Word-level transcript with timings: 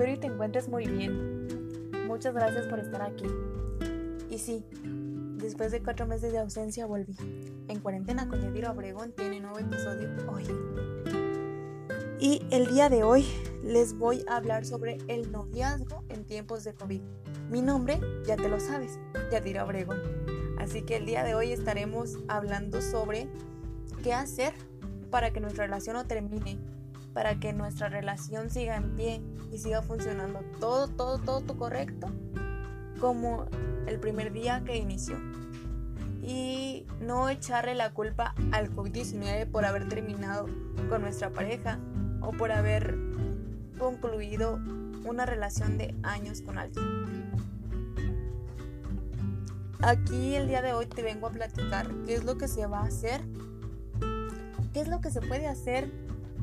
Espero 0.00 0.16
y 0.16 0.18
te 0.18 0.28
encuentres 0.28 0.66
muy 0.66 0.86
bien. 0.86 2.06
Muchas 2.06 2.32
gracias 2.32 2.66
por 2.68 2.78
estar 2.78 3.02
aquí. 3.02 3.26
Y 4.30 4.38
sí, 4.38 4.64
después 5.36 5.72
de 5.72 5.82
cuatro 5.82 6.06
meses 6.06 6.32
de 6.32 6.38
ausencia 6.38 6.86
volví. 6.86 7.14
En 7.68 7.80
cuarentena 7.80 8.26
con 8.26 8.40
Yadira 8.40 8.70
Obregón 8.70 9.12
tiene 9.12 9.40
nuevo 9.40 9.58
episodio 9.58 10.08
hoy. 10.26 10.44
Y 12.18 12.40
el 12.50 12.68
día 12.68 12.88
de 12.88 13.02
hoy 13.02 13.26
les 13.62 13.92
voy 13.92 14.24
a 14.26 14.38
hablar 14.38 14.64
sobre 14.64 14.96
el 15.06 15.30
noviazgo 15.30 16.02
en 16.08 16.24
tiempos 16.24 16.64
de 16.64 16.72
COVID. 16.72 17.02
Mi 17.50 17.60
nombre, 17.60 18.00
ya 18.26 18.36
te 18.36 18.48
lo 18.48 18.58
sabes, 18.58 18.98
Yadira 19.30 19.66
Obregón. 19.66 20.00
Así 20.58 20.80
que 20.80 20.96
el 20.96 21.04
día 21.04 21.24
de 21.24 21.34
hoy 21.34 21.52
estaremos 21.52 22.16
hablando 22.26 22.80
sobre 22.80 23.28
qué 24.02 24.14
hacer 24.14 24.54
para 25.10 25.30
que 25.30 25.40
nuestra 25.40 25.66
relación 25.66 25.96
no 25.96 26.06
termine, 26.06 26.58
para 27.12 27.38
que 27.40 27.52
nuestra 27.52 27.88
relación 27.88 28.50
siga 28.50 28.76
en 28.76 28.94
pie 28.96 29.22
y 29.52 29.58
siga 29.58 29.82
funcionando 29.82 30.40
todo, 30.58 30.88
todo, 30.88 31.18
todo 31.18 31.56
correcto 31.56 32.08
como 33.00 33.46
el 33.86 33.98
primer 33.98 34.32
día 34.32 34.62
que 34.64 34.76
inició. 34.76 35.16
Y 36.22 36.86
no 37.00 37.28
echarle 37.28 37.74
la 37.74 37.92
culpa 37.92 38.34
al 38.52 38.70
COVID-19 38.70 39.50
por 39.50 39.64
haber 39.64 39.88
terminado 39.88 40.46
con 40.88 41.02
nuestra 41.02 41.30
pareja 41.30 41.78
o 42.20 42.32
por 42.32 42.52
haber 42.52 42.96
concluido 43.78 44.60
una 45.04 45.24
relación 45.24 45.78
de 45.78 45.94
años 46.02 46.42
con 46.42 46.58
alguien. 46.58 46.84
Aquí 49.80 50.34
el 50.34 50.46
día 50.46 50.60
de 50.60 50.74
hoy 50.74 50.86
te 50.86 51.02
vengo 51.02 51.26
a 51.26 51.30
platicar 51.30 51.88
qué 52.04 52.14
es 52.14 52.24
lo 52.24 52.36
que 52.36 52.48
se 52.48 52.66
va 52.66 52.80
a 52.80 52.84
hacer 52.84 53.22
¿Qué 54.72 54.80
es 54.80 54.88
lo 54.88 55.00
que 55.00 55.10
se 55.10 55.20
puede 55.20 55.46
hacer 55.48 55.90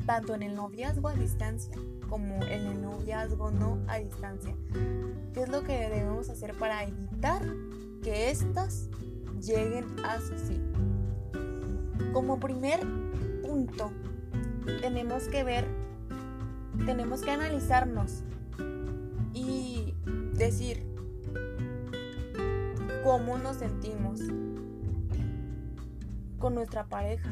tanto 0.08 0.34
en 0.34 0.42
el 0.42 0.54
noviazgo 0.54 1.08
a 1.08 1.12
distancia 1.12 1.76
como 2.08 2.42
en 2.44 2.66
el 2.66 2.80
noviazgo 2.80 3.50
no 3.50 3.78
a 3.88 3.98
distancia? 3.98 4.56
¿Qué 5.34 5.42
es 5.42 5.50
lo 5.50 5.62
que 5.64 5.74
debemos 5.78 6.30
hacer 6.30 6.54
para 6.54 6.84
evitar 6.84 7.42
que 8.02 8.30
éstas 8.30 8.88
lleguen 9.38 9.84
a 10.06 10.18
su 10.18 10.34
fin? 10.34 10.72
Como 12.14 12.40
primer 12.40 12.80
punto, 13.42 13.92
tenemos 14.80 15.24
que 15.24 15.44
ver, 15.44 15.66
tenemos 16.86 17.20
que 17.20 17.30
analizarnos 17.30 18.22
y 19.34 19.94
decir 20.32 20.86
cómo 23.04 23.36
nos 23.36 23.58
sentimos 23.58 24.20
con 26.38 26.54
nuestra 26.54 26.86
pareja 26.86 27.28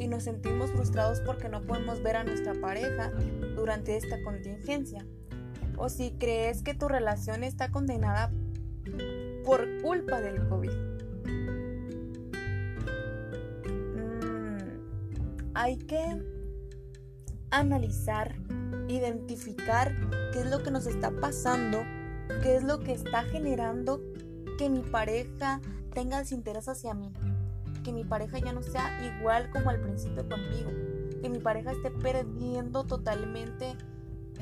si 0.00 0.08
nos 0.08 0.22
sentimos 0.22 0.70
frustrados 0.70 1.20
porque 1.20 1.50
no 1.50 1.60
podemos 1.60 2.02
ver 2.02 2.16
a 2.16 2.24
nuestra 2.24 2.54
pareja 2.58 3.12
durante 3.54 3.98
esta 3.98 4.22
contingencia, 4.22 5.04
o 5.76 5.90
si 5.90 6.12
crees 6.12 6.62
que 6.62 6.72
tu 6.72 6.88
relación 6.88 7.44
está 7.44 7.70
condenada 7.70 8.32
por 9.44 9.68
culpa 9.82 10.22
del 10.22 10.48
COVID. 10.48 10.70
Mm, 13.66 15.52
hay 15.52 15.76
que 15.76 16.22
analizar, 17.50 18.36
identificar 18.88 19.94
qué 20.32 20.40
es 20.40 20.50
lo 20.50 20.62
que 20.62 20.70
nos 20.70 20.86
está 20.86 21.10
pasando, 21.10 21.82
qué 22.42 22.56
es 22.56 22.64
lo 22.64 22.80
que 22.80 22.92
está 22.92 23.24
generando 23.24 24.00
que 24.56 24.70
mi 24.70 24.80
pareja 24.80 25.60
tenga 25.92 26.20
desinterés 26.20 26.68
hacia 26.68 26.94
mí 26.94 27.12
que 27.82 27.92
mi 27.92 28.04
pareja 28.04 28.38
ya 28.38 28.52
no 28.52 28.62
sea 28.62 28.90
igual 29.04 29.50
como 29.50 29.70
al 29.70 29.80
principio 29.80 30.28
conmigo, 30.28 30.70
que 31.20 31.28
mi 31.28 31.38
pareja 31.38 31.72
esté 31.72 31.90
perdiendo 31.90 32.84
totalmente 32.84 33.76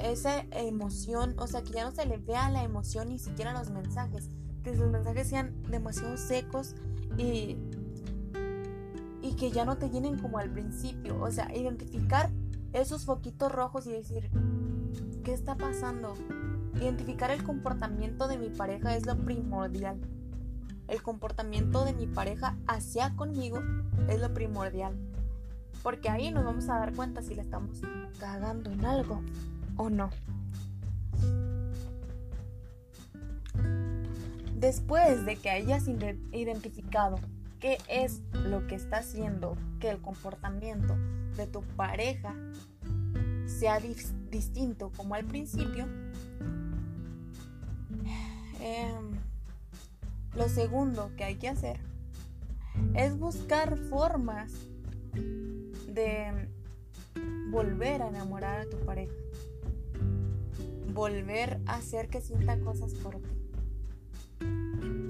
esa 0.03 0.41
emoción, 0.53 1.35
o 1.39 1.47
sea, 1.47 1.63
que 1.63 1.73
ya 1.73 1.85
no 1.85 1.91
se 1.91 2.07
le 2.07 2.19
vea 2.19 2.51
la 2.51 2.63
emoción 2.63 3.09
ni 3.09 3.19
siquiera 3.19 3.53
los 3.53 3.71
mensajes, 3.71 4.31
que 4.63 4.77
sus 4.77 4.87
mensajes 4.87 5.29
sean 5.29 5.55
demasiado 5.71 6.17
secos 6.17 6.75
y, 7.17 7.57
y 9.23 9.35
que 9.37 9.51
ya 9.51 9.65
no 9.65 9.77
te 9.77 9.91
llenen 9.91 10.19
como 10.19 10.39
al 10.39 10.51
principio, 10.51 11.21
o 11.21 11.31
sea, 11.31 11.55
identificar 11.55 12.31
esos 12.73 13.05
foquitos 13.05 13.51
rojos 13.51 13.87
y 13.87 13.93
decir, 13.93 14.31
¿qué 15.25 15.33
está 15.33 15.57
pasando? 15.57 16.15
Identificar 16.77 17.31
el 17.31 17.43
comportamiento 17.43 18.29
de 18.29 18.39
mi 18.39 18.51
pareja 18.51 18.95
es 18.95 19.07
lo 19.07 19.17
primordial 19.17 19.99
el 20.89 21.03
comportamiento 21.03 21.85
de 21.85 21.93
mi 21.93 22.07
pareja 22.07 22.57
hacia 22.67 23.15
conmigo 23.15 23.61
es 24.09 24.21
lo 24.21 24.33
primordial. 24.33 24.97
Porque 25.83 26.09
ahí 26.09 26.31
nos 26.31 26.45
vamos 26.45 26.69
a 26.69 26.79
dar 26.79 26.95
cuenta 26.95 27.23
si 27.23 27.35
le 27.35 27.43
estamos 27.43 27.83
cagando 28.19 28.71
en 28.71 28.85
algo 28.85 29.23
o 29.77 29.91
no. 29.91 30.11
Después 34.57 35.25
de 35.25 35.37
que 35.37 35.51
hayas 35.51 35.87
identificado 35.87 37.17
qué 37.61 37.79
es 37.89 38.23
lo 38.33 38.67
que 38.67 38.75
está 38.75 38.99
haciendo 38.99 39.57
que 39.79 39.91
el 39.91 40.01
comportamiento 40.01 40.97
de 41.37 41.47
tu 41.47 41.63
pareja 41.63 42.35
sea 43.47 43.79
distinto 44.31 44.91
como 44.97 45.15
al 45.15 45.25
principio, 45.25 45.87
eh, 48.61 49.08
lo 50.39 50.49
segundo 50.49 51.11
que 51.17 51.25
hay 51.25 51.35
que 51.35 51.49
hacer 51.49 51.81
es 52.95 53.19
buscar 53.19 53.77
formas 53.77 54.53
de 55.13 56.49
volver 57.51 58.03
a 58.03 58.09
enamorar 58.09 58.61
a 58.61 58.71
tu 58.71 58.77
pareja. 58.87 59.15
Volver 60.95 61.61
a 61.67 61.75
hacer 61.75 62.09
que 62.09 62.21
sienta 62.21 62.59
cosas 62.61 62.95
por 62.95 63.17
ti. 63.17 63.29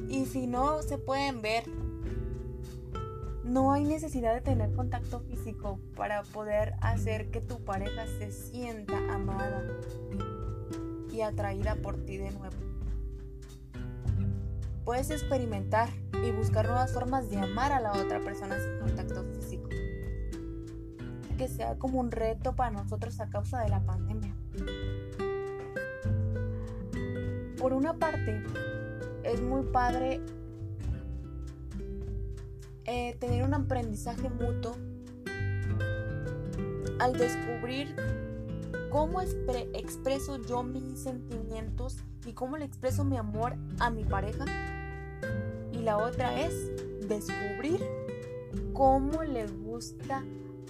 Y 0.09 0.25
si 0.25 0.47
no 0.47 0.83
se 0.83 0.97
pueden 0.97 1.43
ver, 1.43 1.65
no 3.45 3.73
hay 3.73 3.85
necesidad 3.85 4.35
de 4.35 4.41
tener 4.41 4.73
contacto 4.73 5.21
físico 5.21 5.79
para 5.95 6.23
poder 6.23 6.73
hacer 6.81 7.31
que 7.31 7.43
tu 7.43 7.63
pareja 7.65 8.07
se 8.19 8.33
sienta 8.33 8.97
amada 9.13 9.63
y 11.13 11.21
atraída 11.21 11.75
por 11.77 11.99
ti 11.99 12.17
de 12.17 12.31
nuevo. 12.31 12.78
Puedes 14.89 15.11
experimentar 15.11 15.91
y 16.25 16.31
buscar 16.31 16.65
nuevas 16.65 16.95
formas 16.95 17.29
de 17.29 17.37
amar 17.37 17.73
a 17.73 17.81
la 17.81 17.93
otra 17.93 18.21
persona 18.21 18.59
sin 18.59 18.79
contacto 18.79 19.23
físico. 19.35 19.69
Que 21.37 21.47
sea 21.47 21.77
como 21.77 22.01
un 22.01 22.11
reto 22.11 22.57
para 22.57 22.71
nosotros 22.71 23.21
a 23.21 23.29
causa 23.29 23.61
de 23.61 23.69
la 23.69 23.85
pandemia. 23.85 24.35
Por 27.59 27.75
una 27.75 27.99
parte, 27.99 28.43
es 29.25 29.43
muy 29.43 29.65
padre 29.65 30.23
eh, 32.87 33.15
tener 33.21 33.45
un 33.45 33.53
aprendizaje 33.53 34.31
mutuo 34.31 34.75
al 36.99 37.13
descubrir 37.13 37.95
cómo 38.89 39.21
expreso 39.21 40.39
yo 40.47 40.63
mis 40.63 40.99
sentimientos 40.99 41.99
y 42.25 42.33
cómo 42.33 42.57
le 42.57 42.65
expreso 42.65 43.05
mi 43.05 43.19
amor 43.19 43.55
a 43.81 43.91
mi 43.91 44.05
pareja 44.05 44.47
la 45.89 45.97
otra 45.97 46.39
es 46.39 46.71
descubrir 47.09 47.81
cómo 48.75 49.23
le 49.23 49.47
gusta 49.47 50.23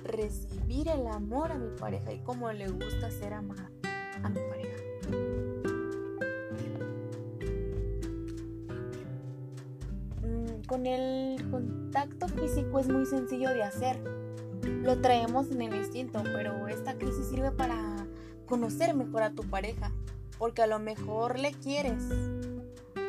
recibir 0.05 0.87
el 0.87 1.09
amor 1.09 1.51
a 1.51 1.59
mi 1.59 1.77
pareja 1.77 2.13
y 2.13 2.21
cómo 2.21 2.53
le 2.53 2.69
gusta 2.69 3.11
ser 3.11 3.33
amada 3.33 3.69
a 4.23 4.29
mi 4.29 4.39
pareja. 4.49 4.83
Mm, 10.23 10.63
con 10.69 10.87
el 10.87 11.51
contacto 11.51 12.29
físico 12.29 12.79
es 12.79 12.89
muy 12.89 13.05
sencillo 13.05 13.49
de 13.49 13.65
hacer. 13.65 13.99
Lo 14.85 15.01
traemos 15.01 15.51
en 15.51 15.63
el 15.63 15.75
instinto, 15.75 16.23
pero 16.23 16.69
esta 16.69 16.97
crisis 16.97 17.27
sirve 17.27 17.51
para 17.51 18.07
conocer 18.47 18.95
mejor 18.95 19.25
a 19.25 19.33
tu 19.33 19.43
pareja, 19.43 19.91
porque 20.39 20.63
a 20.63 20.69
lo 20.69 20.79
mejor 20.79 21.41
le 21.41 21.51
quieres, 21.55 22.05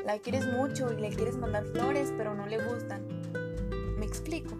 la 0.06 0.18
quieres 0.19 0.46
mucho 0.48 0.92
y 0.92 0.98
le 1.00 1.10
quieres 1.10 1.38
mandar 1.38 1.66
flores, 1.66 2.13
pero 2.18 2.34
no 2.34 2.48
le 2.48 2.63
gustan. 2.63 3.01
¿Me 3.98 4.06
explico? 4.06 4.56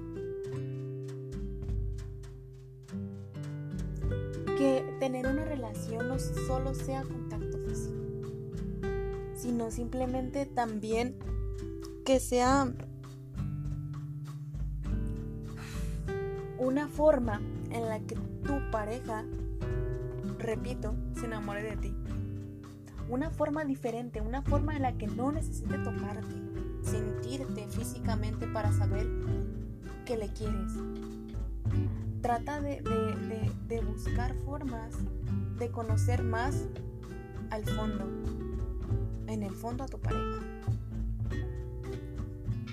Que 4.57 4.83
tener 5.00 5.27
una 5.27 5.45
relación 5.45 6.09
no 6.09 6.19
solo 6.19 6.74
sea 6.74 7.03
contacto 7.03 7.57
físico, 7.59 7.95
sino 9.33 9.71
simplemente 9.71 10.45
también 10.45 11.18
que 12.06 12.19
sea 12.19 12.74
una 16.57 16.88
forma 16.89 17.42
en 17.71 17.88
la 17.88 18.00
que 18.01 18.15
tu 18.15 18.71
pareja, 18.71 19.24
repito, 20.39 20.95
se 21.18 21.25
enamore 21.25 21.63
de 21.63 21.77
ti 21.77 21.99
una 23.09 23.31
forma 23.31 23.65
diferente, 23.65 24.21
una 24.21 24.41
forma 24.41 24.75
en 24.75 24.83
la 24.83 24.97
que 24.97 25.07
no 25.07 25.31
necesite 25.31 25.77
tocarte, 25.79 26.35
sentirte 26.83 27.67
físicamente 27.67 28.47
para 28.47 28.71
saber 28.71 29.07
que 30.06 30.17
le 30.17 30.29
quieres. 30.29 30.73
trata 32.21 32.61
de, 32.61 32.81
de 33.67 33.81
buscar 33.81 34.33
formas 34.45 34.95
de 35.57 35.69
conocer 35.71 36.23
más 36.23 36.67
al 37.50 37.65
fondo, 37.65 38.06
en 39.27 39.44
el 39.44 39.53
fondo 39.53 39.83
a 39.83 39.88
tu 39.88 40.00
pareja. 40.00 40.39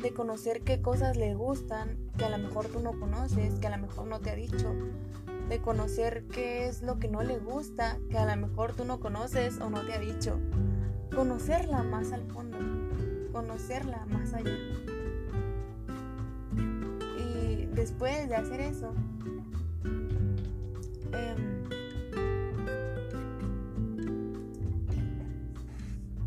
De 0.03 0.13
conocer 0.13 0.63
qué 0.63 0.81
cosas 0.81 1.17
le 1.17 1.35
gustan, 1.35 1.97
que 2.17 2.25
a 2.25 2.31
lo 2.31 2.39
mejor 2.39 2.67
tú 2.67 2.81
no 2.81 2.93
conoces, 2.99 3.55
que 3.59 3.67
a 3.67 3.77
lo 3.77 3.87
mejor 3.87 4.07
no 4.07 4.21
te 4.21 4.31
ha 4.31 4.35
dicho. 4.37 4.73
De 5.49 5.61
conocer 5.61 6.25
qué 6.33 6.67
es 6.67 6.83
lo 6.83 6.99
que 6.99 7.09
no 7.09 7.23
le 7.23 7.39
gusta, 7.39 7.99
que 8.11 8.19
a 8.19 8.27
lo 8.27 8.49
mejor 8.49 8.73
tú 8.73 8.85
no 8.85 8.99
conoces 8.99 9.61
o 9.61 9.71
no 9.71 9.83
te 9.83 9.95
ha 9.95 10.01
dicho. 10.01 10.39
Conocerla 11.15 11.83
más 11.85 12.13
al 12.13 12.25
fondo, 12.25 12.59
conocerla 13.33 14.05
más 14.07 14.35
allá. 14.35 14.57
Y 17.19 17.67
después 17.67 18.29
de 18.29 18.35
hacer 18.35 18.61
eso, 18.61 18.93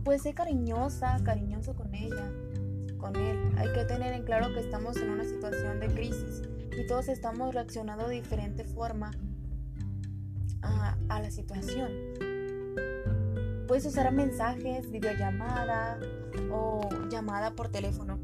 pues 0.09 0.23
sé 0.23 0.33
cariñosa, 0.33 1.19
cariñoso 1.23 1.75
con 1.75 1.93
ella, 1.93 2.31
con 2.97 3.15
él. 3.15 3.37
Hay 3.57 3.71
que 3.73 3.83
tener 3.85 4.13
en 4.13 4.23
claro 4.23 4.51
que 4.53 4.59
estamos 4.59 4.97
en 4.97 5.11
una 5.11 5.23
situación 5.23 5.79
de 5.79 5.87
crisis 5.87 6.41
y 6.79 6.87
todos 6.87 7.09
estamos 7.09 7.53
reaccionando 7.53 8.07
de 8.07 8.15
diferente 8.15 8.63
forma 8.63 9.11
a, 10.61 10.95
la 11.09 11.29
situación. 11.29 11.91
Puedes 13.67 13.85
usar 13.85 14.11
mensajes, 14.13 14.89
videollamada 14.89 15.99
o 16.49 16.87
llamada 17.09 17.53
por 17.53 17.67
teléfono. 17.67 18.17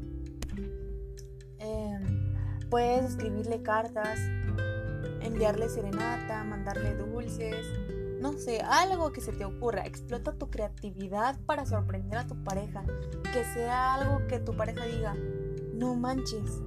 Em, 1.58 2.34
puedes 2.70 3.10
escribirle 3.10 3.62
cartas, 3.62 4.18
enviarle 5.20 5.68
serenata, 5.68 6.42
mandarle 6.42 6.94
dulces, 6.94 7.66
no 8.20 8.32
sé, 8.32 8.62
algo 8.62 9.12
que 9.12 9.20
se 9.20 9.32
te 9.32 9.44
ocurra. 9.44 9.82
Explota 9.86 10.32
tu 10.32 10.48
creatividad 10.48 11.38
para 11.44 11.66
sorprender 11.66 12.18
a 12.20 12.26
tu 12.26 12.42
pareja. 12.42 12.82
Que 13.34 13.44
sea 13.52 13.94
algo 13.94 14.26
que 14.28 14.38
tu 14.40 14.56
pareja 14.56 14.86
diga, 14.86 15.14
no 15.74 15.94
manches. 15.94 16.62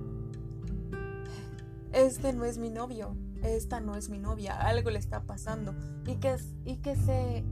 Este 1.92 2.34
no 2.34 2.46
es 2.46 2.58
mi 2.58 2.70
novio. 2.70 3.16
Esta 3.44 3.80
no 3.80 3.96
es 3.96 4.10
mi 4.10 4.20
novia. 4.20 4.60
Algo 4.60 4.90
le 4.90 5.00
está 5.00 5.24
pasando. 5.24 5.74
Y 6.06 6.16
que, 6.16 6.36
y 6.66 6.78
que 6.78 6.96
se, 6.96 7.44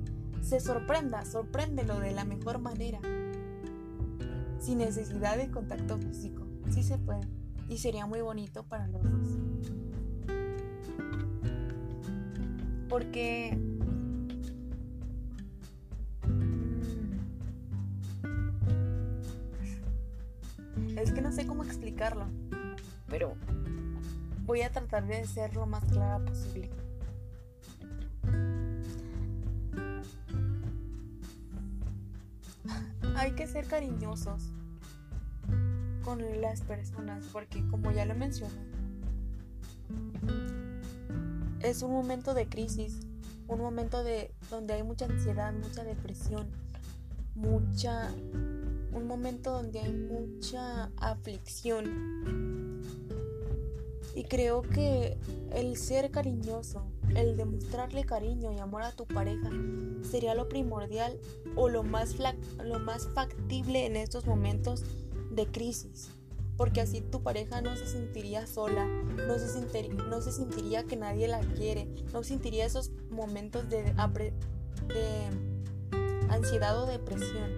se 0.42 0.60
sorprenda. 0.60 1.26
Sorpréndelo 1.26 2.00
de 2.00 2.12
la 2.12 2.26
mejor 2.26 2.60
manera. 2.60 3.00
Sin 4.60 4.80
necesidad 4.80 5.38
de 5.38 5.50
contacto 5.50 5.98
físico. 5.98 6.46
Sí 6.70 6.84
se 6.84 6.98
puede. 6.98 7.28
Y 7.70 7.78
sería 7.78 8.06
muy 8.06 8.22
bonito 8.22 8.64
para 8.64 8.88
los 8.88 9.04
dos. 9.04 9.38
Porque 12.90 13.60
Es 20.98 21.12
que 21.12 21.22
no 21.22 21.32
sé 21.32 21.46
cómo 21.46 21.64
explicarlo, 21.64 22.26
pero 23.08 23.36
voy 24.48 24.64
a 24.64 24.72
tratar 24.72 25.06
de 25.06 25.28
ser 25.28 25.54
lo 25.54 25.68
más 25.68 25.86
clara 25.86 26.18
posible. 26.24 26.72
Hay 33.18 33.34
que 33.34 33.46
ser 33.46 33.68
cariñosos 33.68 34.52
con 36.04 36.42
las 36.42 36.62
personas 36.62 37.26
porque 37.34 37.68
como 37.68 37.92
ya 37.92 38.06
lo 38.06 38.16
mencioné, 38.16 38.56
es 41.60 41.82
un 41.82 41.92
momento 41.92 42.34
de 42.34 42.48
crisis, 42.48 43.02
un 43.50 43.60
momento 43.60 44.02
de 44.04 44.34
donde 44.50 44.76
hay 44.76 44.84
mucha 44.84 45.06
ansiedad, 45.06 45.54
mucha 45.54 45.84
depresión, 45.84 46.48
mucha 47.36 48.10
un 48.94 49.06
momento 49.06 49.52
donde 49.52 49.80
hay 49.80 49.94
mucha 49.94 50.90
aflicción. 50.98 52.57
Y 54.18 54.24
creo 54.24 54.64
que 54.64 55.16
el 55.52 55.78
ser 55.78 56.10
cariñoso, 56.10 56.88
el 57.16 57.38
demostrarle 57.38 58.04
cariño 58.04 58.52
y 58.52 58.58
amor 58.58 58.82
a 58.82 58.92
tu 58.92 59.06
pareja 59.06 59.52
sería 60.02 60.34
lo 60.34 60.50
primordial 60.50 61.20
o 61.56 61.70
lo 61.70 61.84
más, 61.84 62.16
lo 62.64 62.80
más 62.80 63.08
factible 63.10 63.86
en 63.86 63.96
estos 63.96 64.26
momentos 64.26 64.84
de 65.30 65.46
crisis. 65.46 66.10
Porque 66.58 66.82
así 66.82 67.02
tu 67.02 67.22
pareja 67.22 67.62
no 67.62 67.76
se 67.76 67.86
sentiría 67.86 68.48
sola, 68.48 68.88
no 68.88 69.38
se, 69.38 70.32
sentiría, 70.32 70.84
que 70.84 70.96
nadie 70.96 71.28
la 71.28 71.42
quiere, 71.42 71.88
no 72.12 72.24
sentiría 72.24 72.66
esos 72.66 72.90
momentos 73.12 73.70
de, 73.70 73.84
de 73.84 75.28
ansiedad 76.30 76.82
o 76.82 76.88
depresión. 76.88 77.52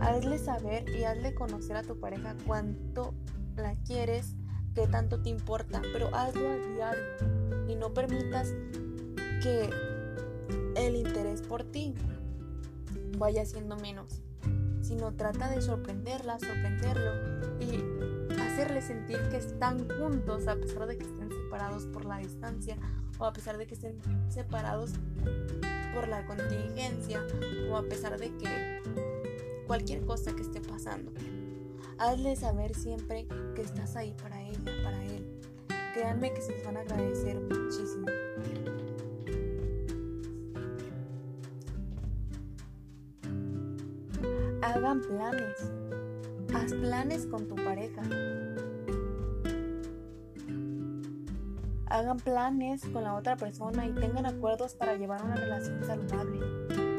Hazle 0.00 0.38
saber 0.38 0.84
y 0.88 1.04
hazle 1.04 1.32
conocer 1.32 1.76
a 1.76 1.84
tu 1.84 2.00
pareja 2.00 2.34
cuánto 2.44 3.14
la 3.56 3.76
quieres, 3.84 4.34
qué 4.74 4.86
tanto 4.86 5.20
te 5.20 5.28
importa, 5.28 5.80
pero 5.92 6.14
hazlo 6.14 6.48
a 6.48 6.56
diario 6.56 7.04
y 7.68 7.76
no 7.76 7.94
permitas 7.94 8.52
que 9.42 9.70
el 10.76 10.96
interés 10.96 11.42
por 11.42 11.62
ti 11.64 11.94
vaya 13.18 13.44
siendo 13.44 13.76
menos, 13.76 14.22
sino 14.82 15.12
trata 15.12 15.48
de 15.50 15.62
sorprenderla, 15.62 16.38
sorprenderlo 16.38 17.12
y 17.60 18.40
hacerle 18.40 18.82
sentir 18.82 19.18
que 19.30 19.36
están 19.36 19.88
juntos 19.88 20.48
a 20.48 20.56
pesar 20.56 20.86
de 20.86 20.98
que 20.98 21.04
estén 21.04 21.30
separados 21.30 21.86
por 21.86 22.04
la 22.04 22.18
distancia 22.18 22.76
o 23.18 23.24
a 23.24 23.32
pesar 23.32 23.58
de 23.58 23.66
que 23.66 23.74
estén 23.74 24.00
separados 24.28 24.92
por 25.94 26.08
la 26.08 26.26
contingencia 26.26 27.24
o 27.70 27.76
a 27.76 27.82
pesar 27.82 28.18
de 28.18 28.36
que 28.36 28.82
cualquier 29.66 30.04
cosa 30.04 30.34
que 30.34 30.42
esté 30.42 30.60
pasando. 30.60 31.12
Hazle 31.98 32.34
saber 32.34 32.74
siempre 32.74 33.26
que 33.54 33.62
estás 33.62 33.94
ahí 33.96 34.14
para 34.22 34.40
ella, 34.42 34.58
para 34.82 35.04
él. 35.04 35.40
Créanme 35.94 36.32
que 36.32 36.40
se 36.40 36.62
van 36.64 36.76
a 36.76 36.80
agradecer 36.80 37.40
muchísimo. 37.40 38.06
Hagan 44.60 45.00
planes. 45.02 45.70
Haz 46.52 46.74
planes 46.74 47.26
con 47.26 47.46
tu 47.46 47.54
pareja. 47.54 48.02
Hagan 51.86 52.16
planes 52.16 52.84
con 52.92 53.04
la 53.04 53.14
otra 53.14 53.36
persona 53.36 53.86
y 53.86 53.92
tengan 53.92 54.26
acuerdos 54.26 54.74
para 54.74 54.96
llevar 54.96 55.22
una 55.22 55.36
relación 55.36 55.84
saludable. 55.84 56.93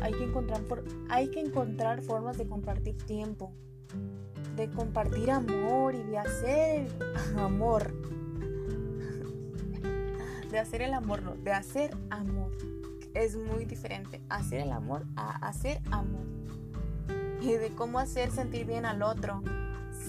Hay 0.00 0.12
que 0.12 0.24
encontrar, 0.24 0.62
hay 1.08 1.30
que 1.30 1.40
encontrar 1.40 2.02
formas 2.02 2.38
de 2.38 2.46
compartir 2.46 2.96
tiempo, 3.04 3.52
de 4.56 4.70
compartir 4.70 5.30
amor 5.30 5.94
y 5.94 6.02
de 6.02 6.18
hacer 6.18 6.88
amor. 7.36 7.92
De 10.50 10.58
hacer 10.58 10.82
el 10.82 10.94
amor, 10.94 11.22
no, 11.22 11.34
de 11.36 11.52
hacer 11.52 11.96
amor. 12.10 12.50
Es 13.14 13.36
muy 13.36 13.64
diferente 13.64 14.20
hacer 14.28 14.60
el 14.60 14.72
amor 14.72 15.04
a 15.16 15.46
hacer 15.46 15.80
amor. 15.90 16.24
Y 17.40 17.52
de 17.52 17.74
cómo 17.74 17.98
hacer 17.98 18.30
sentir 18.30 18.66
bien 18.66 18.84
al 18.84 19.02
otro 19.02 19.42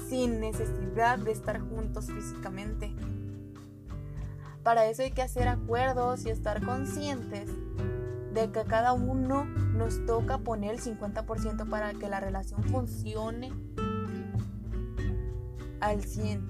sin 0.07 0.39
necesidad 0.39 1.19
de 1.19 1.31
estar 1.31 1.59
juntos 1.59 2.07
físicamente. 2.07 2.93
Para 4.63 4.85
eso 4.85 5.01
hay 5.01 5.11
que 5.11 5.21
hacer 5.21 5.47
acuerdos 5.47 6.25
y 6.25 6.29
estar 6.29 6.63
conscientes 6.63 7.49
de 8.33 8.51
que 8.51 8.63
cada 8.63 8.93
uno 8.93 9.45
nos 9.45 10.05
toca 10.05 10.37
poner 10.37 10.71
el 10.71 10.81
50% 10.81 11.69
para 11.69 11.93
que 11.93 12.09
la 12.09 12.19
relación 12.19 12.63
funcione 12.63 13.51
al 15.81 16.03
100. 16.03 16.47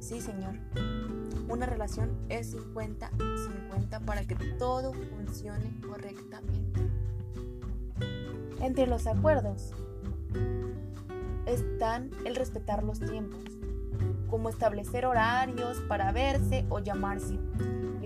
Sí, 0.00 0.20
señor. 0.20 0.54
Una 1.48 1.66
relación 1.66 2.10
es 2.28 2.56
50-50 2.56 4.04
para 4.04 4.24
que 4.26 4.36
todo 4.58 4.92
funcione 4.92 5.80
correctamente. 5.86 6.80
Entre 8.60 8.86
los 8.86 9.06
acuerdos 9.06 9.72
están 11.46 12.10
el 12.24 12.36
respetar 12.36 12.82
los 12.82 13.00
tiempos, 13.00 13.40
como 14.28 14.48
establecer 14.48 15.06
horarios 15.06 15.78
para 15.88 16.12
verse 16.12 16.66
o 16.68 16.80
llamarse, 16.80 17.38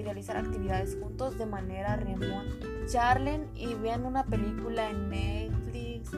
realizar 0.02 0.36
actividades 0.36 0.96
juntos 1.00 1.38
de 1.38 1.46
manera 1.46 1.96
remota. 1.96 2.54
Charlen 2.86 3.48
y 3.54 3.74
vean 3.74 4.04
una 4.04 4.24
película 4.24 4.90
en 4.90 5.08
Netflix, 5.08 6.10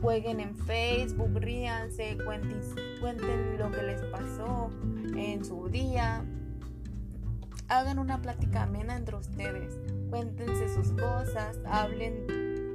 jueguen 0.00 0.40
en 0.40 0.56
Facebook, 0.56 1.30
ríanse, 1.34 2.16
cuenten, 2.24 2.60
cuenten 3.00 3.58
lo 3.58 3.70
que 3.70 3.82
les 3.82 4.00
pasó 4.02 4.70
en 5.16 5.44
su 5.44 5.68
día. 5.68 6.24
Hagan 7.68 7.98
una 7.98 8.20
plática 8.20 8.64
amena 8.64 8.96
entre 8.96 9.16
ustedes, 9.16 9.78
cuéntense 10.10 10.68
sus 10.74 10.92
cosas, 10.92 11.58
hablen 11.64 12.26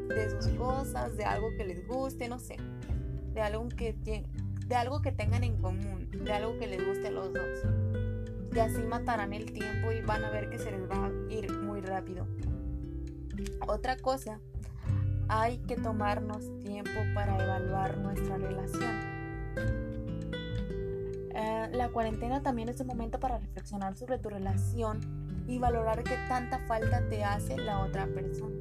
de 0.07 0.29
sus 0.29 0.47
cosas, 0.53 1.15
de 1.17 1.25
algo 1.25 1.49
que 1.57 1.65
les 1.65 1.87
guste, 1.87 2.27
no 2.29 2.39
sé, 2.39 2.57
de 3.33 3.41
algo 3.41 3.67
que, 3.69 3.93
de 3.93 4.75
algo 4.75 5.01
que 5.01 5.11
tengan 5.11 5.43
en 5.43 5.57
común, 5.57 6.09
de 6.11 6.33
algo 6.33 6.57
que 6.57 6.67
les 6.67 6.85
guste 6.85 7.07
a 7.07 7.11
los 7.11 7.31
dos 7.33 7.86
y 8.57 8.59
así 8.59 8.81
matarán 8.81 9.33
el 9.33 9.53
tiempo 9.53 9.91
y 9.91 10.01
van 10.01 10.25
a 10.25 10.31
ver 10.31 10.49
que 10.49 10.57
se 10.57 10.71
les 10.71 10.89
va 10.89 11.05
a 11.05 11.31
ir 11.31 11.51
muy 11.53 11.79
rápido. 11.79 12.25
Otra 13.67 13.97
cosa, 13.97 14.39
hay 15.27 15.59
que 15.59 15.75
tomarnos 15.75 16.57
tiempo 16.63 16.99
para 17.13 17.37
evaluar 17.37 17.99
nuestra 17.99 18.37
relación. 18.37 18.95
Eh, 21.35 21.69
la 21.71 21.89
cuarentena 21.89 22.41
también 22.41 22.67
es 22.69 22.81
un 22.81 22.87
momento 22.87 23.19
para 23.19 23.37
reflexionar 23.37 23.95
sobre 23.95 24.17
tu 24.17 24.29
relación 24.29 25.01
y 25.47 25.59
valorar 25.59 26.03
qué 26.03 26.17
tanta 26.27 26.57
falta 26.65 27.07
te 27.09 27.23
hace 27.23 27.57
la 27.57 27.81
otra 27.81 28.07
persona. 28.07 28.55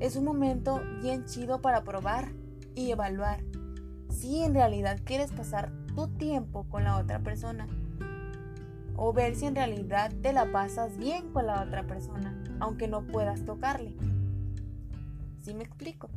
Es 0.00 0.16
un 0.16 0.24
momento 0.24 0.82
bien 1.00 1.24
chido 1.24 1.62
para 1.62 1.82
probar 1.82 2.32
y 2.74 2.90
evaluar 2.90 3.42
si 4.10 4.42
en 4.42 4.52
realidad 4.52 5.00
quieres 5.02 5.32
pasar 5.32 5.72
tu 5.94 6.08
tiempo 6.08 6.64
con 6.68 6.84
la 6.84 6.98
otra 6.98 7.20
persona 7.20 7.66
o 8.96 9.12
ver 9.12 9.34
si 9.34 9.46
en 9.46 9.54
realidad 9.54 10.12
te 10.22 10.32
la 10.32 10.50
pasas 10.52 10.96
bien 10.96 11.32
con 11.32 11.46
la 11.46 11.62
otra 11.62 11.86
persona, 11.86 12.42
aunque 12.60 12.88
no 12.88 13.06
puedas 13.06 13.44
tocarle. 13.44 13.94
¿Sí 15.42 15.54
me 15.54 15.64
explico? 15.64 16.08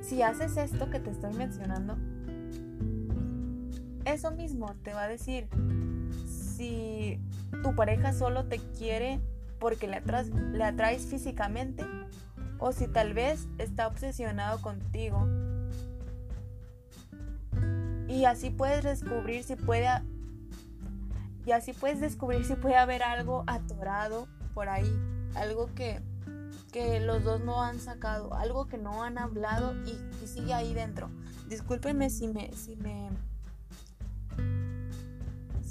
Si 0.00 0.22
haces 0.22 0.56
esto 0.56 0.88
que 0.90 1.00
te 1.00 1.10
estoy 1.10 1.34
mencionando, 1.34 1.96
eso 4.04 4.30
mismo 4.30 4.74
te 4.82 4.94
va 4.94 5.04
a 5.04 5.08
decir 5.08 5.48
si 6.26 7.20
tu 7.62 7.74
pareja 7.74 8.12
solo 8.12 8.46
te 8.46 8.58
quiere 8.58 9.20
porque 9.58 9.88
le, 9.88 10.02
le 10.52 10.64
atraes 10.64 11.06
físicamente 11.06 11.84
o 12.58 12.72
si 12.72 12.88
tal 12.88 13.14
vez 13.14 13.48
está 13.58 13.88
obsesionado 13.88 14.62
contigo. 14.62 15.26
Y 18.08 18.24
así 18.24 18.50
puedes 18.50 18.84
descubrir 18.84 19.42
si 19.42 19.56
puede 19.56 19.88
y 21.46 21.52
así 21.52 21.72
puedes 21.72 22.00
descubrir 22.00 22.44
si 22.44 22.56
puede 22.56 22.76
haber 22.76 23.02
algo 23.02 23.44
atorado 23.46 24.26
por 24.52 24.68
ahí, 24.68 24.92
algo 25.34 25.72
que, 25.74 26.02
que 26.72 27.00
los 27.00 27.24
dos 27.24 27.40
no 27.40 27.62
han 27.62 27.78
sacado, 27.78 28.34
algo 28.34 28.66
que 28.66 28.76
no 28.76 29.02
han 29.02 29.16
hablado 29.16 29.74
y, 29.86 29.96
y 30.22 30.26
sigue 30.26 30.52
ahí 30.52 30.74
dentro. 30.74 31.08
Discúlpenme 31.48 32.10
si 32.10 32.28
me, 32.28 32.52
si 32.52 32.76
me 32.76 33.10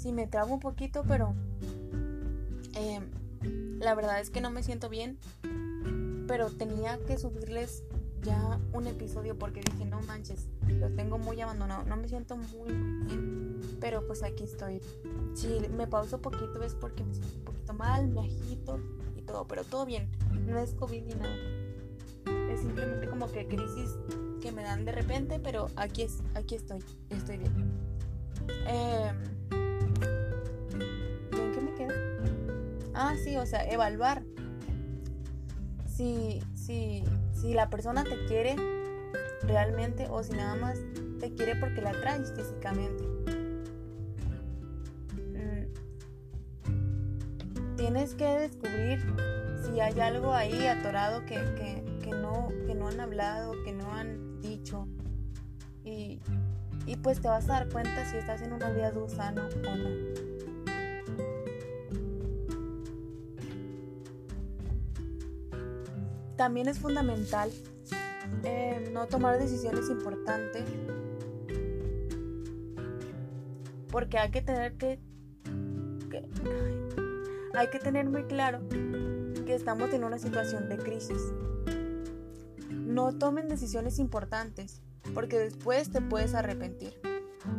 si 0.06 0.12
me 0.12 0.26
trabo 0.26 0.54
un 0.54 0.60
poquito, 0.60 1.02
pero 1.06 1.34
eh, 2.76 3.00
la 3.80 3.94
verdad 3.94 4.20
es 4.20 4.30
que 4.30 4.40
no 4.40 4.50
me 4.50 4.62
siento 4.62 4.88
bien. 4.88 5.18
Pero 6.28 6.50
tenía 6.50 6.98
que 7.06 7.18
subirles 7.18 7.82
ya 8.22 8.60
un 8.72 8.86
episodio 8.86 9.38
porque 9.38 9.60
dije, 9.60 9.84
no 9.84 10.00
manches, 10.02 10.48
lo 10.66 10.90
tengo 10.90 11.18
muy 11.18 11.40
abandonado. 11.40 11.84
No 11.84 11.96
me 11.96 12.08
siento 12.08 12.36
muy, 12.36 12.72
bien, 12.72 13.35
pero 13.80 14.06
pues 14.06 14.22
aquí 14.22 14.44
estoy. 14.44 14.80
Si 15.34 15.48
me 15.70 15.86
pauso 15.86 16.20
poquito 16.20 16.62
es 16.62 16.74
porque 16.74 17.04
me 17.04 17.14
siento 17.14 17.36
un 17.38 17.44
poquito 17.44 17.72
mal, 17.74 18.08
me 18.08 18.20
agito 18.20 18.80
y 19.16 19.22
todo, 19.22 19.46
pero 19.46 19.64
todo 19.64 19.86
bien. 19.86 20.10
No 20.46 20.58
es 20.58 20.72
COVID 20.74 21.02
ni 21.02 21.14
nada. 21.14 21.36
Es 22.50 22.60
simplemente 22.60 23.08
como 23.08 23.30
que 23.30 23.46
crisis 23.46 23.96
que 24.40 24.52
me 24.52 24.62
dan 24.62 24.84
de 24.84 24.92
repente, 24.92 25.38
pero 25.38 25.68
aquí, 25.76 26.02
es, 26.02 26.18
aquí 26.34 26.54
estoy, 26.54 26.82
estoy 27.10 27.38
bien. 27.38 27.72
Eh, 28.66 29.12
Ah, 32.98 33.14
sí, 33.22 33.36
o 33.36 33.44
sea, 33.44 33.62
evaluar. 33.70 34.22
Si, 35.86 36.40
si, 36.54 37.04
si 37.30 37.52
la 37.52 37.68
persona 37.68 38.04
te 38.04 38.24
quiere 38.26 38.56
realmente 39.42 40.06
o 40.10 40.22
si 40.22 40.32
nada 40.32 40.56
más 40.56 40.78
te 41.20 41.32
quiere 41.34 41.56
porque 41.56 41.82
la 41.82 41.92
traes 41.92 42.32
físicamente. 42.34 43.04
Tienes 47.86 48.16
que 48.16 48.24
descubrir 48.24 48.98
si 49.62 49.78
hay 49.78 50.00
algo 50.00 50.32
ahí 50.32 50.66
atorado 50.66 51.24
que, 51.24 51.36
no, 52.10 52.48
que 52.66 52.74
no 52.74 52.88
han 52.88 52.98
hablado, 52.98 53.52
que 53.64 53.72
no 53.72 53.94
han 53.94 54.40
dicho. 54.40 54.88
Y, 55.84 56.20
y 56.84 56.96
pues 56.96 57.20
te 57.20 57.28
vas 57.28 57.48
a 57.48 57.60
dar 57.60 57.68
cuenta 57.68 58.04
si 58.10 58.16
estás 58.16 58.42
en 58.42 58.54
una 58.54 58.70
vida 58.70 58.92
sano 59.06 59.42
o 59.46 59.76
no. 59.76 59.90
También 66.36 66.66
es 66.66 66.80
fundamental 66.80 67.52
eh, 68.42 68.90
no 68.92 69.06
tomar 69.06 69.38
decisiones 69.38 69.88
importantes 69.90 70.64
porque 73.92 74.18
hay 74.18 74.32
que 74.32 74.42
tener 74.42 74.76
que, 74.76 74.98
hay 77.56 77.68
que 77.68 77.78
tener 77.78 78.08
muy 78.08 78.24
claro 78.24 78.60
que 78.68 79.54
estamos 79.54 79.92
en 79.92 80.04
una 80.04 80.18
situación 80.18 80.68
de 80.68 80.78
crisis. 80.78 81.20
No 82.70 83.16
tomen 83.16 83.48
decisiones 83.48 83.98
importantes 83.98 84.82
porque 85.14 85.38
después 85.38 85.90
te 85.90 86.00
puedes 86.00 86.34
arrepentir. 86.34 87.00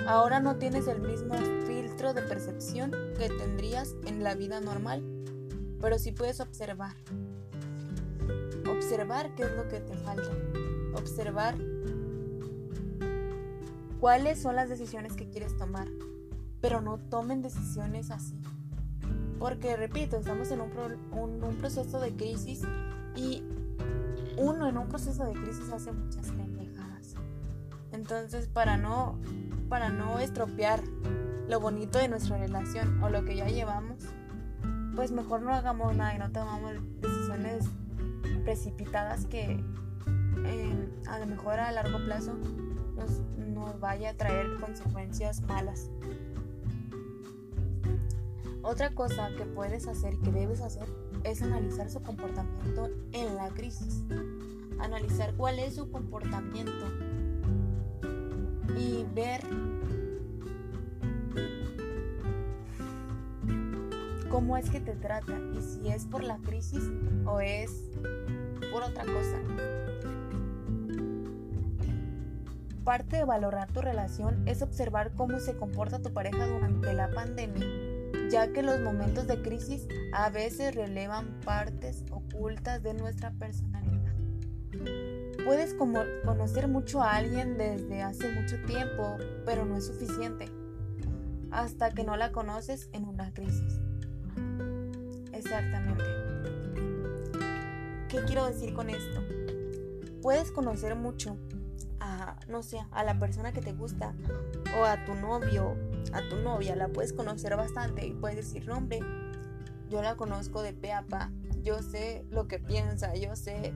Ahora 0.06 0.40
no 0.40 0.58
tienes 0.58 0.88
el 0.88 1.02
mismo 1.02 1.36
filtro 1.66 2.14
de 2.14 2.22
percepción 2.22 2.92
que 3.18 3.30
tendrías 3.30 3.96
en 4.06 4.24
la 4.24 4.36
vida 4.36 4.60
normal, 4.60 5.04
pero 5.82 5.98
sí 5.98 6.12
puedes 6.12 6.40
observar 6.40 6.96
observar 8.70 9.34
qué 9.36 9.44
es 9.44 9.52
lo 9.56 9.68
que 9.68 9.80
te 9.80 9.98
falta, 9.98 10.30
observar 10.94 11.56
cuáles 14.00 14.42
son 14.42 14.56
las 14.56 14.70
decisiones 14.70 15.14
que 15.14 15.30
quieres 15.30 15.56
tomar, 15.58 15.88
pero 16.62 16.82
no 16.82 16.98
tomen 16.98 17.42
decisiones 17.42 18.12
así. 18.12 18.40
Porque, 19.40 19.76
repito, 19.76 20.18
estamos 20.18 20.52
en 20.52 20.62
un, 20.62 21.56
proceso 21.60 22.00
de 22.00 22.16
crisis 22.16 22.64
y 23.16 23.44
uno 24.38 24.68
en 24.68 24.78
un 24.78 24.88
proceso 24.88 25.26
de 25.26 25.34
crisis 25.34 25.72
hace 25.72 25.92
muchas 25.92 26.32
pendejadas. 26.32 27.16
Entonces, 27.92 28.48
para 28.48 28.78
no, 28.78 29.20
para 29.70 29.90
no 29.90 30.20
estropear 30.20 30.82
lo 31.48 31.60
bonito 31.60 32.00
de 32.00 32.08
nuestra 32.08 32.38
relación 32.38 33.02
o 33.04 33.10
lo 33.10 33.24
que 33.26 33.36
ya 33.36 33.48
llevamos, 33.48 34.04
pues 34.96 35.12
mejor 35.12 35.42
no 35.42 35.54
hagamos 35.54 35.96
nada 35.96 36.16
y 36.16 36.20
no 36.20 36.32
tomamos 36.32 36.74
decisiones 37.02 37.66
precipitadas 38.44 39.26
que 39.26 39.64
eh, 40.46 40.90
a 41.08 41.20
lo 41.20 41.26
mejor 41.28 41.60
a 41.60 41.72
largo 41.72 42.00
plazo 42.06 42.34
nos 43.38 43.80
vaya 43.80 44.12
a 44.12 44.14
traer 44.14 44.60
consecuencias 44.60 45.42
malas. 45.42 45.90
Otra 48.68 48.94
cosa 48.94 49.30
que 49.38 49.46
puedes 49.46 49.88
hacer 49.88 50.16
y 50.16 50.18
que 50.18 50.30
debes 50.30 50.60
hacer 50.60 50.90
es 51.24 51.42
analizar 51.42 51.90
su 51.90 52.04
comportamiento 52.04 52.90
en 53.14 53.38
la 53.38 53.48
crisis. 53.48 54.04
Analizar 54.82 55.34
cuál 55.36 55.58
es 55.60 55.76
su 55.76 55.90
comportamiento 55.90 56.86
y 58.78 59.06
ver 59.16 59.40
cómo 64.30 64.58
es 64.58 64.70
que 64.70 64.82
te 64.82 64.96
trata 64.96 65.40
y 65.58 65.62
si 65.62 65.88
es 65.88 66.06
por 66.06 66.26
la 66.26 66.38
crisis 66.40 66.84
o 67.26 67.40
es 67.40 67.72
por 68.74 68.84
otra 68.84 69.06
cosa. 69.06 69.38
Parte 72.84 73.16
de 73.16 73.24
valorar 73.24 73.72
tu 73.72 73.80
relación 73.80 74.46
es 74.46 74.62
observar 74.62 75.14
cómo 75.16 75.40
se 75.40 75.56
comporta 75.56 76.02
tu 76.02 76.12
pareja 76.12 76.46
durante 76.48 76.94
la 76.94 77.10
pandemia, 77.12 77.66
ya 78.30 78.52
que 78.52 78.62
los 78.62 78.80
momentos 78.80 79.28
de 79.28 79.42
crisis 79.42 79.88
a 80.14 80.30
veces 80.30 80.76
relevan 80.76 81.40
partes 81.46 82.04
ocultas 82.12 82.84
de 82.84 82.94
nuestra 82.94 83.32
personalidad. 83.32 84.14
Puedes 85.46 85.74
conocer 85.74 86.68
mucho 86.68 87.02
a 87.02 87.16
alguien 87.16 87.58
desde 87.58 88.02
hace 88.02 88.30
mucho 88.34 88.58
tiempo, 88.66 89.18
pero 89.46 89.66
no 89.66 89.78
es 89.78 89.88
suficiente 89.88 90.46
hasta 91.52 91.92
que 91.92 92.04
no 92.04 92.18
la 92.18 92.32
conoces 92.32 92.90
en 92.94 93.06
una 93.06 93.34
crisis. 93.34 93.80
Exactamente. 95.32 96.04
¿Qué 98.10 98.24
quiero 98.26 98.46
decir 98.46 98.74
con 98.74 98.90
esto? 98.90 99.24
Puedes 100.22 100.52
conocer 100.52 100.96
mucho 100.96 101.38
a, 102.00 102.38
no 102.48 102.64
sé, 102.64 102.80
a 102.92 103.04
la 103.04 103.20
persona 103.20 103.54
que 103.54 103.62
te 103.62 103.74
gusta 103.74 104.14
o 104.80 104.84
a 104.84 105.06
tu 105.06 105.16
novio, 105.16 105.76
a 106.14 106.28
tu 106.30 106.38
novia, 106.38 106.76
la 106.76 106.88
puedes 106.90 107.14
conocer 107.14 107.56
bastante 107.56 108.06
y 108.06 108.14
puedes 108.14 108.38
decir, 108.38 108.68
no, 108.68 108.78
hombre, 108.78 109.00
yo 109.90 110.02
la 110.02 110.16
conozco 110.16 110.62
de 110.62 110.74
pe 110.74 110.94
a 110.94 111.04
pa, 111.04 111.32
yo 111.64 111.82
sé 111.82 112.26
lo 112.30 112.48
que 112.48 112.60
piensa, 112.60 113.16
yo 113.16 113.36
sé 113.36 113.74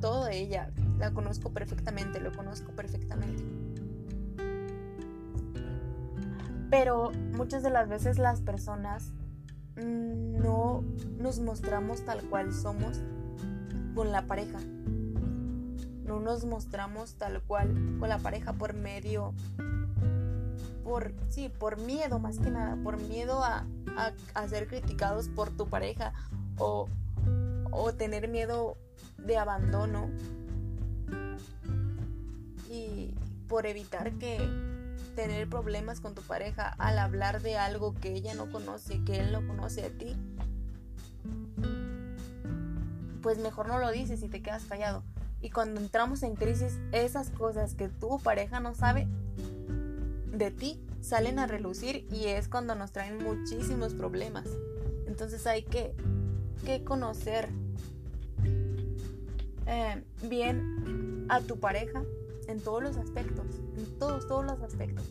todo 0.00 0.24
de 0.24 0.38
ella, 0.38 0.72
la 0.98 1.12
conozco 1.12 1.52
perfectamente, 1.52 2.20
lo 2.20 2.32
conozco 2.32 2.72
perfectamente. 2.72 3.42
Pero 6.70 7.12
muchas 7.32 7.62
de 7.62 7.70
las 7.70 7.88
veces 7.88 8.18
las 8.18 8.40
personas 8.40 9.12
no 9.76 10.84
nos 11.18 11.38
mostramos 11.38 12.04
tal 12.04 12.22
cual 12.28 12.52
somos 12.52 13.00
con 13.94 14.10
la 14.10 14.26
pareja. 14.26 14.58
No 16.04 16.20
nos 16.20 16.44
mostramos 16.44 17.16
tal 17.16 17.42
cual 17.42 17.98
con 17.98 18.08
la 18.08 18.18
pareja 18.18 18.52
por 18.54 18.74
medio 18.74 19.34
por, 20.84 21.14
sí, 21.28 21.48
por 21.48 21.78
miedo 21.78 22.18
más 22.18 22.38
que 22.38 22.50
nada, 22.50 22.76
por 22.82 23.00
miedo 23.00 23.42
a, 23.42 23.66
a, 24.34 24.48
ser 24.48 24.66
criticados 24.66 25.28
por 25.28 25.50
tu 25.50 25.68
pareja 25.68 26.12
o, 26.58 26.88
o 27.70 27.92
tener 27.92 28.28
miedo 28.28 28.76
de 29.18 29.38
abandono 29.38 30.10
y 32.70 33.14
por 33.48 33.66
evitar 33.66 34.12
que 34.14 34.38
tener 35.14 35.48
problemas 35.48 36.00
con 36.00 36.14
tu 36.14 36.22
pareja 36.22 36.68
al 36.78 36.98
hablar 36.98 37.42
de 37.42 37.58
algo 37.58 37.94
que 37.94 38.12
ella 38.12 38.34
no 38.34 38.50
conoce, 38.50 39.04
que 39.04 39.20
él 39.20 39.32
no 39.32 39.46
conoce 39.46 39.82
de 39.82 39.90
ti, 39.90 40.16
pues 43.20 43.38
mejor 43.38 43.68
no 43.68 43.78
lo 43.78 43.90
dices 43.90 44.22
y 44.22 44.28
te 44.28 44.42
quedas 44.42 44.64
callado. 44.64 45.04
Y 45.40 45.50
cuando 45.50 45.80
entramos 45.80 46.22
en 46.22 46.36
crisis, 46.36 46.78
esas 46.92 47.30
cosas 47.30 47.74
que 47.74 47.88
tu 47.88 48.18
pareja 48.20 48.60
no 48.60 48.74
sabe 48.74 49.08
de 50.32 50.50
ti 50.50 50.80
salen 51.00 51.38
a 51.38 51.46
relucir 51.46 52.06
y 52.10 52.26
es 52.26 52.48
cuando 52.48 52.74
nos 52.74 52.92
traen 52.92 53.22
muchísimos 53.22 53.94
problemas. 53.94 54.48
Entonces 55.06 55.46
hay 55.46 55.62
que, 55.62 55.94
que 56.64 56.82
conocer 56.84 57.50
eh, 59.66 60.02
bien 60.22 61.26
a 61.28 61.40
tu 61.40 61.58
pareja 61.58 62.02
en 62.48 62.60
todos 62.60 62.82
los 62.82 62.96
aspectos, 62.96 63.46
en 63.76 63.98
todos, 63.98 64.26
todos 64.26 64.44
los 64.44 64.60
aspectos. 64.62 65.04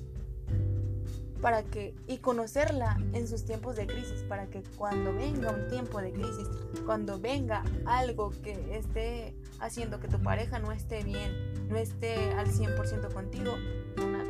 Para 1.42 1.64
que, 1.64 1.96
y 2.08 2.18
conocerla 2.18 3.00
en 3.14 3.28
sus 3.28 3.46
tiempos 3.46 3.76
de 3.76 3.88
crisis, 3.88 4.24
para 4.30 4.48
que 4.48 4.62
cuando 4.78 5.12
venga 5.14 5.52
un 5.52 5.68
tiempo 5.70 6.00
de 6.00 6.12
crisis, 6.12 6.48
cuando 6.86 7.20
venga 7.20 7.64
algo 7.86 8.32
que 8.44 8.78
esté 8.78 9.36
haciendo 9.60 10.00
que 10.00 10.08
tu 10.08 10.22
pareja 10.22 10.60
no 10.60 10.72
esté 10.72 11.04
bien, 11.04 11.68
no 11.68 11.78
esté 11.78 12.32
al 12.34 12.48
100% 12.48 13.12
contigo, 13.12 13.54
una. 13.98 14.21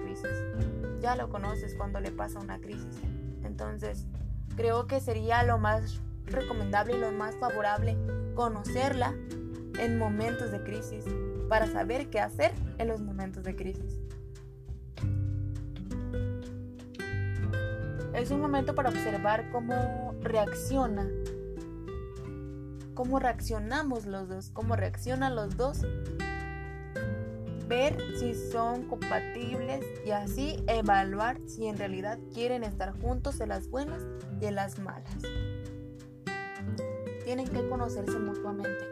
Ya 1.01 1.15
lo 1.15 1.29
conoces 1.29 1.75
cuando 1.75 1.99
le 1.99 2.11
pasa 2.11 2.39
una 2.39 2.59
crisis. 2.59 3.01
Entonces, 3.43 4.05
creo 4.55 4.87
que 4.87 4.99
sería 4.99 5.43
lo 5.43 5.57
más 5.57 5.99
recomendable 6.25 6.95
y 6.95 6.99
lo 6.99 7.11
más 7.11 7.35
favorable 7.35 7.97
conocerla 8.35 9.15
en 9.79 9.97
momentos 9.97 10.51
de 10.51 10.63
crisis 10.63 11.05
para 11.49 11.67
saber 11.67 12.09
qué 12.09 12.19
hacer 12.19 12.53
en 12.77 12.87
los 12.87 13.01
momentos 13.01 13.43
de 13.43 13.55
crisis. 13.55 13.99
Es 18.13 18.29
un 18.29 18.41
momento 18.41 18.75
para 18.75 18.89
observar 18.89 19.49
cómo 19.51 20.13
reacciona, 20.21 21.09
cómo 22.93 23.19
reaccionamos 23.19 24.05
los 24.05 24.29
dos, 24.29 24.49
cómo 24.51 24.75
reaccionan 24.75 25.35
los 25.35 25.57
dos, 25.57 25.81
ver 27.71 27.95
si 28.17 28.35
son 28.35 28.83
compatibles 28.83 29.79
y 30.05 30.11
así 30.11 30.61
evaluar 30.67 31.39
si 31.47 31.67
en 31.67 31.77
realidad 31.77 32.19
quieren 32.33 32.65
estar 32.65 32.91
juntos 32.99 33.39
en 33.39 33.47
las 33.47 33.69
buenas 33.69 34.05
y 34.41 34.47
en 34.47 34.55
las 34.55 34.77
malas. 34.77 35.09
Tienen 37.23 37.47
que 37.47 37.65
conocerse 37.69 38.19
mutuamente. 38.19 38.83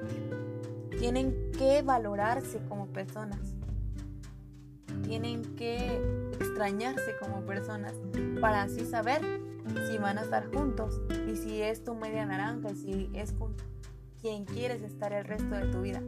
Tienen 0.98 1.52
que 1.58 1.82
valorarse 1.82 2.62
como 2.70 2.88
personas. 2.88 3.54
Tienen 5.04 5.44
que 5.58 6.02
extrañarse 6.40 7.18
como 7.20 7.42
personas 7.46 7.96
para 8.40 8.62
así 8.62 8.86
saber 8.86 9.22
si 9.90 9.98
van 9.98 10.20
a 10.20 10.22
estar 10.22 10.50
juntos 10.56 11.02
y 11.28 11.36
si 11.36 11.62
es 11.62 11.84
tu 11.84 11.96
media 11.96 12.26
naranja 12.26 12.72
y 12.72 12.76
si 12.76 13.10
es 13.14 13.34
con 13.34 13.58
quien 14.22 14.46
quieres 14.46 14.82
estar 14.84 15.12
el 15.12 15.26
resto 15.26 15.56
de 15.56 15.66
tu 15.66 15.82
vida. 15.82 16.02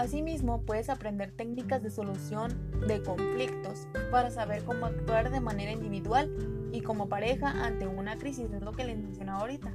Asimismo, 0.00 0.62
puedes 0.62 0.88
aprender 0.88 1.30
técnicas 1.30 1.82
de 1.82 1.90
solución 1.90 2.56
de 2.88 3.02
conflictos 3.02 3.86
para 4.10 4.30
saber 4.30 4.64
cómo 4.64 4.86
actuar 4.86 5.30
de 5.30 5.40
manera 5.40 5.72
individual 5.72 6.30
y 6.72 6.80
como 6.80 7.10
pareja 7.10 7.50
ante 7.66 7.86
una 7.86 8.16
crisis, 8.16 8.50
es 8.50 8.62
lo 8.62 8.72
que 8.72 8.84
les 8.84 8.96
mencionaba 8.96 9.40
ahorita. 9.40 9.70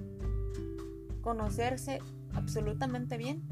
Conocerse 1.21 1.99
absolutamente 2.33 3.17
bien 3.17 3.43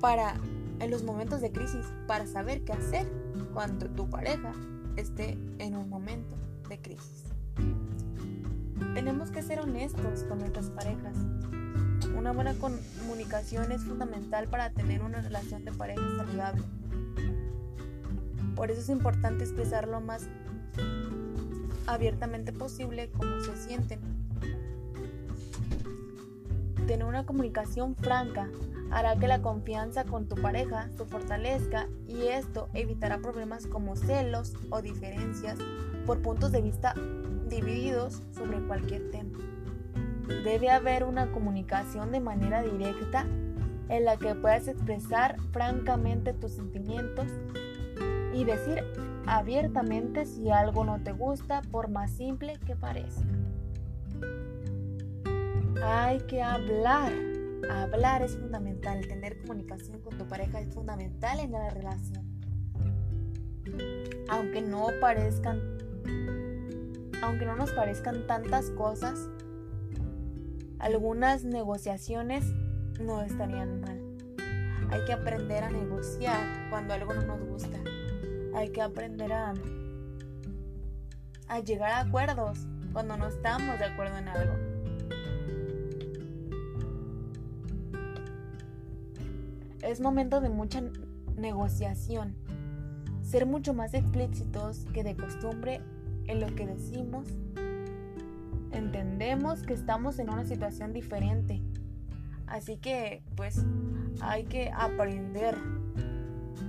para 0.00 0.32
en 0.78 0.90
los 0.90 1.02
momentos 1.02 1.42
de 1.42 1.52
crisis, 1.52 1.84
para 2.06 2.26
saber 2.26 2.64
qué 2.64 2.72
hacer 2.72 3.12
cuando 3.52 3.90
tu 3.90 4.08
pareja 4.08 4.54
esté 4.96 5.36
en 5.58 5.76
un 5.76 5.90
momento 5.90 6.34
de 6.66 6.80
crisis. 6.80 7.24
Tenemos 8.94 9.30
que 9.30 9.42
ser 9.42 9.60
honestos 9.60 10.24
con 10.24 10.38
nuestras 10.38 10.70
parejas 10.70 11.14
una 12.16 12.32
buena 12.32 12.54
comunicación 12.54 13.72
es 13.72 13.82
fundamental 13.82 14.48
para 14.48 14.70
tener 14.70 15.02
una 15.02 15.20
relación 15.20 15.64
de 15.64 15.72
pareja 15.72 16.02
saludable. 16.16 16.62
Por 18.54 18.70
eso 18.70 18.80
es 18.80 18.88
importante 18.88 19.44
expresar 19.44 19.88
lo 19.88 20.00
más 20.00 20.28
abiertamente 21.86 22.52
posible 22.52 23.10
cómo 23.16 23.40
se 23.40 23.56
sienten. 23.56 24.00
Tener 26.86 27.06
una 27.06 27.24
comunicación 27.24 27.96
franca 27.96 28.48
hará 28.90 29.16
que 29.16 29.28
la 29.28 29.40
confianza 29.40 30.04
con 30.04 30.28
tu 30.28 30.36
pareja 30.36 30.88
se 30.96 31.04
fortalezca 31.04 31.88
y 32.08 32.26
esto 32.26 32.68
evitará 32.74 33.18
problemas 33.18 33.66
como 33.66 33.96
celos 33.96 34.54
o 34.70 34.82
diferencias 34.82 35.58
por 36.06 36.20
puntos 36.20 36.50
de 36.52 36.60
vista 36.60 36.94
divididos 37.48 38.22
sobre 38.32 38.60
cualquier 38.66 39.10
tema. 39.10 39.49
Debe 40.44 40.70
haber 40.70 41.04
una 41.04 41.30
comunicación 41.32 42.12
de 42.12 42.20
manera 42.20 42.62
directa 42.62 43.26
en 43.88 44.04
la 44.04 44.16
que 44.16 44.34
puedas 44.34 44.68
expresar 44.68 45.36
francamente 45.52 46.32
tus 46.32 46.52
sentimientos 46.52 47.26
y 48.32 48.44
decir 48.44 48.84
abiertamente 49.26 50.24
si 50.24 50.50
algo 50.50 50.84
no 50.84 51.02
te 51.02 51.12
gusta 51.12 51.62
por 51.70 51.90
más 51.90 52.12
simple 52.12 52.58
que 52.66 52.76
parezca. 52.76 53.24
Hay 55.82 56.20
que 56.20 56.42
hablar. 56.42 57.12
Hablar 57.70 58.22
es 58.22 58.36
fundamental. 58.36 59.06
Tener 59.06 59.40
comunicación 59.40 60.00
con 60.00 60.16
tu 60.16 60.26
pareja 60.26 60.60
es 60.60 60.72
fundamental 60.72 61.40
en 61.40 61.52
la 61.52 61.70
relación. 61.70 62.24
Aunque 64.28 64.62
no 64.62 64.86
parezcan, 65.00 65.60
aunque 67.22 67.44
no 67.44 67.56
nos 67.56 67.72
parezcan 67.72 68.26
tantas 68.26 68.70
cosas, 68.70 69.28
algunas 70.80 71.44
negociaciones 71.44 72.44
no 72.98 73.22
estarían 73.22 73.80
mal. 73.80 74.00
Hay 74.90 75.04
que 75.04 75.12
aprender 75.12 75.62
a 75.62 75.70
negociar 75.70 76.40
cuando 76.70 76.94
algo 76.94 77.12
no 77.12 77.22
nos 77.22 77.40
gusta. 77.46 77.78
Hay 78.54 78.70
que 78.70 78.82
aprender 78.82 79.32
a, 79.32 79.54
llegar 81.64 81.92
a 81.92 82.00
acuerdos 82.00 82.66
cuando 82.92 83.16
no 83.16 83.28
estamos 83.28 83.78
de 83.78 83.84
acuerdo 83.84 84.16
en 84.16 84.28
algo. 84.28 84.54
Es 89.82 90.00
momento 90.00 90.40
de 90.40 90.48
mucha 90.48 90.82
negociación. 91.36 92.34
Ser 93.22 93.46
mucho 93.46 93.74
más 93.74 93.94
explícitos 93.94 94.86
que 94.92 95.04
de 95.04 95.14
costumbre 95.14 95.80
en 96.26 96.40
lo 96.40 96.54
que 96.54 96.66
decimos 96.66 97.26
entendemos 99.20 99.60
que 99.64 99.74
estamos 99.74 100.18
en 100.18 100.30
una 100.30 100.46
situación 100.46 100.94
diferente. 100.94 101.62
Así 102.46 102.78
que 102.78 103.22
pues 103.36 103.66
hay 104.22 104.44
que 104.44 104.70
aprender. 104.74 105.58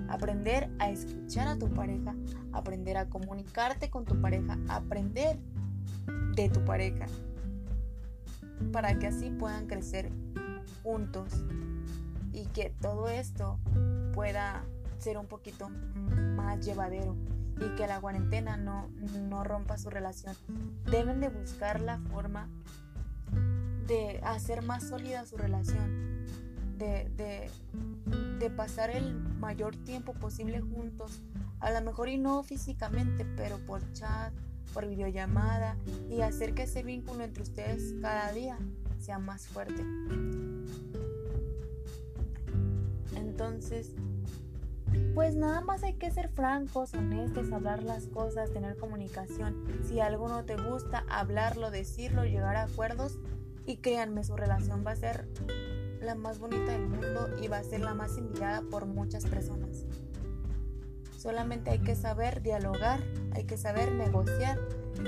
Aprender 0.10 0.70
a 0.80 0.90
escuchar 0.90 1.48
a 1.48 1.58
tu 1.58 1.70
pareja, 1.70 2.14
aprender 2.52 2.98
a 2.98 3.08
comunicarte 3.08 3.90
con 3.90 4.04
tu 4.04 4.20
pareja, 4.20 4.58
aprender 4.68 5.40
de 6.36 6.50
tu 6.50 6.66
pareja. 6.66 7.06
Para 8.74 9.00
que 9.00 9.08
así 9.08 9.30
puedan 9.30 9.68
crecer 9.68 10.12
juntos 10.84 11.46
y 12.34 12.48
que 12.48 12.74
todo 12.82 13.08
esto 13.08 13.60
pueda 14.14 14.66
ser 14.98 15.18
un 15.18 15.28
poquito 15.28 15.70
más 16.36 16.66
llevadero 16.66 17.16
y 17.62 17.76
que 17.76 17.88
la 17.88 18.02
cuarentena 18.02 18.58
no, 18.58 18.90
no 19.30 19.44
rompa 19.44 19.78
su 19.78 19.90
relación. 19.90 20.36
Deben 20.90 21.20
de 21.22 21.30
buscar 21.30 21.80
la 21.80 22.00
forma 22.00 22.50
de 23.88 24.20
hacer 24.24 24.64
más 24.64 24.88
sólida 24.88 25.26
su 25.26 25.38
relación, 25.38 26.26
de, 26.78 27.10
de, 27.16 27.50
de 28.40 28.50
pasar 28.50 28.90
el 28.90 29.16
mayor 29.40 29.76
tiempo 29.76 30.14
posible 30.14 30.62
juntos, 30.62 31.22
a 31.60 31.72
lo 31.72 31.82
mejor 31.82 32.10
y 32.10 32.18
no 32.18 32.42
físicamente, 32.44 33.26
pero 33.36 33.58
por 33.60 33.82
chat, 33.94 34.34
por 34.74 34.88
videollamada 34.88 35.76
y 36.10 36.22
hacer 36.22 36.54
que 36.54 36.64
ese 36.64 36.84
vínculo 36.84 37.24
entre 37.24 37.44
ustedes 37.44 37.94
cada 38.02 38.32
día 38.32 38.58
sea 39.00 39.20
más 39.20 39.48
fuerte. 39.48 39.84
Entonces, 43.16 43.96
pues 45.14 45.36
nada 45.36 45.62
más 45.62 45.84
hay 45.84 45.94
que 45.94 46.10
ser 46.12 46.30
francos, 46.30 46.94
honestos, 46.94 47.52
hablar 47.52 47.84
las 47.84 48.08
cosas, 48.08 48.52
tener 48.52 48.78
comunicación. 48.78 49.56
Si 49.88 50.00
algo 50.00 50.28
no 50.30 50.46
te 50.46 50.56
gusta, 50.56 51.04
hablarlo, 51.10 51.72
decirlo, 51.72 52.24
llegar 52.24 52.56
a 52.56 52.64
acuerdos 52.64 53.20
y 53.66 53.78
créanme, 53.78 54.24
su 54.24 54.36
relación 54.36 54.84
va 54.86 54.92
a 54.92 54.96
ser 54.96 55.28
la 56.02 56.16
más 56.16 56.40
bonita 56.40 56.72
del 56.72 56.88
mundo 56.88 57.30
y 57.42 57.48
va 57.48 57.58
a 57.58 57.64
ser 57.64 57.82
la 57.82 57.94
más 57.94 58.18
envidiada 58.18 58.62
por 58.62 58.86
muchas 58.86 59.26
personas. 59.26 59.86
Solamente 61.18 61.70
hay 61.70 61.80
que 61.80 61.96
saber 61.96 62.42
dialogar, 62.42 63.00
hay 63.34 63.44
que 63.44 63.58
saber 63.58 63.92
negociar 63.92 64.58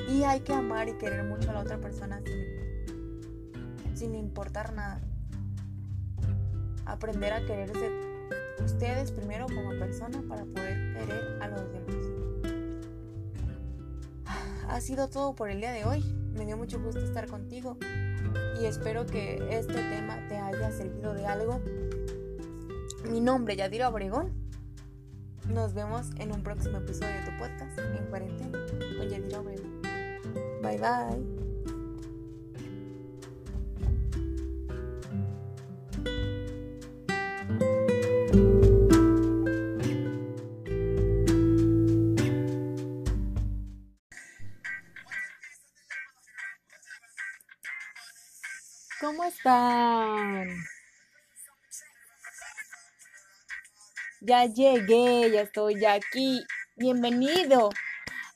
y 0.09 0.23
hay 0.23 0.41
que 0.41 0.53
amar 0.53 0.87
y 0.87 0.97
querer 0.97 1.23
mucho 1.23 1.49
a 1.49 1.53
la 1.53 1.61
otra 1.61 1.79
persona 1.79 2.21
sin, 2.23 3.97
sin 3.97 4.15
importar 4.15 4.73
nada. 4.73 5.01
Aprender 6.85 7.33
a 7.33 7.45
quererse 7.45 8.02
ustedes 8.63 9.11
primero 9.11 9.45
como 9.47 9.69
persona 9.79 10.23
para 10.27 10.45
poder 10.45 10.93
querer 10.93 11.41
a 11.41 11.47
los 11.47 11.71
demás. 11.71 11.83
Ha 14.67 14.81
sido 14.81 15.07
todo 15.07 15.35
por 15.35 15.49
el 15.49 15.59
día 15.59 15.71
de 15.71 15.85
hoy. 15.85 16.03
Me 16.33 16.45
dio 16.45 16.57
mucho 16.57 16.81
gusto 16.81 16.99
estar 16.99 17.27
contigo 17.27 17.77
y 18.59 18.65
espero 18.65 19.05
que 19.05 19.35
este 19.51 19.73
tema 19.73 20.17
te 20.27 20.37
haya 20.37 20.71
servido 20.71 21.13
de 21.13 21.27
algo. 21.27 21.61
Mi 23.09 23.19
nombre 23.19 23.53
es 23.53 23.59
Yadira 23.59 23.89
Obregón. 23.89 24.31
Nos 25.47 25.73
vemos 25.73 26.07
en 26.17 26.31
un 26.31 26.41
próximo 26.41 26.77
episodio 26.77 27.13
de 27.13 27.21
tu 27.23 27.37
podcast 27.37 27.77
en 27.77 28.05
cuarentena 28.07 28.59
con 28.97 29.09
Yadira 29.09 29.41
Obregón. 29.41 29.81
Bye 30.61 30.77
bye. 30.77 31.32
¿Cómo 48.99 49.23
están? 49.23 50.47
Ya 54.21 54.45
llegué, 54.45 55.31
ya 55.31 55.41
estoy 55.41 55.83
aquí. 55.85 56.43
Bienvenido 56.75 57.69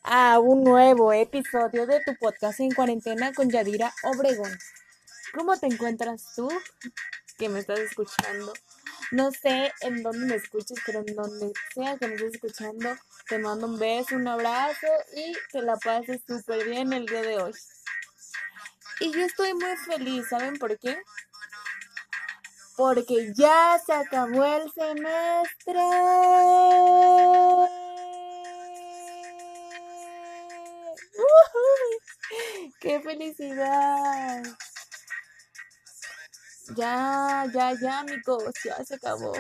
a 0.04 0.39
un 0.39 0.63
nuevo 0.63 1.13
episodio 1.13 1.86
de 1.86 2.02
tu 2.04 2.15
podcast 2.17 2.60
en 2.60 2.72
cuarentena 2.72 3.34
con 3.34 3.50
Yadira 3.50 3.93
Obregón. 4.04 4.52
¿Cómo 5.34 5.58
te 5.58 5.67
encuentras 5.67 6.34
tú 6.36 6.50
que 7.38 7.50
me 7.50 7.60
estás 7.60 7.80
escuchando? 7.80 8.52
No 9.12 9.32
sé 9.32 9.72
en 9.82 10.04
dónde 10.04 10.26
me 10.26 10.36
escuches, 10.36 10.80
pero 10.86 11.00
en 11.06 11.15
donde 11.15 11.54
sea 11.74 11.98
que 11.98 12.08
me 12.08 12.15
estés 12.15 12.34
escuchando, 12.36 12.98
te 13.30 13.38
mando 13.38 13.67
un 13.67 13.80
beso, 13.80 14.15
un 14.15 14.28
abrazo 14.28 14.88
y 15.15 15.34
que 15.52 15.62
la 15.62 15.78
pases 15.78 16.22
súper 16.28 16.67
bien 16.67 16.91
el 16.93 17.06
día 17.06 17.22
de 17.22 17.38
hoy. 17.38 17.54
Y 18.99 19.12
yo 19.12 19.25
estoy 19.25 19.53
muy 19.53 19.77
feliz, 19.77 20.27
¿saben 20.29 20.57
por 20.57 20.77
qué? 20.79 21.01
Porque 22.75 23.31
ya 23.36 23.79
se 23.86 23.93
acabó 23.93 24.43
el 24.43 24.71
semestre. 24.71 25.81
¡Qué 32.79 33.01
felicidad! 33.01 34.43
Ya, 36.75 37.45
ya, 37.53 37.73
ya, 37.79 37.99
amigos, 37.99 38.53
ya 38.63 38.83
se 38.83 38.95
acabó. 38.95 39.33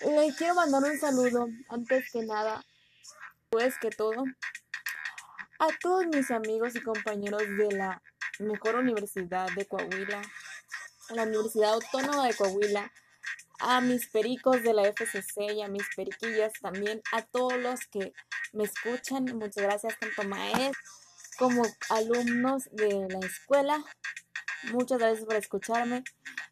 Les 0.00 0.36
quiero 0.36 0.54
mandar 0.54 0.84
un 0.84 0.98
saludo, 0.98 1.48
antes 1.68 2.10
que 2.12 2.22
nada, 2.22 2.64
pues 3.50 3.74
que 3.78 3.90
todo, 3.90 4.24
a 5.58 5.68
todos 5.80 6.06
mis 6.06 6.30
amigos 6.30 6.74
y 6.76 6.80
compañeros 6.80 7.42
de 7.56 7.72
la 7.72 8.02
mejor 8.38 8.76
universidad 8.76 9.48
de 9.54 9.66
Coahuila, 9.66 10.22
la 11.10 11.22
Universidad 11.24 11.74
Autónoma 11.74 12.26
de 12.26 12.34
Coahuila, 12.34 12.92
a 13.60 13.80
mis 13.80 14.08
pericos 14.08 14.62
de 14.62 14.72
la 14.72 14.82
FCC 14.84 15.52
y 15.54 15.62
a 15.62 15.68
mis 15.68 15.82
periquillas 15.96 16.52
también, 16.60 17.02
a 17.12 17.22
todos 17.22 17.58
los 17.58 17.80
que 17.86 18.12
me 18.52 18.64
escuchan, 18.64 19.24
muchas 19.36 19.64
gracias 19.64 19.98
tanto 19.98 20.22
maestros 20.24 20.76
como 21.38 21.62
alumnos 21.88 22.68
de 22.72 23.06
la 23.08 23.20
escuela. 23.24 23.84
Muchas 24.72 24.98
gracias 24.98 25.24
por 25.24 25.36
escucharme 25.36 26.02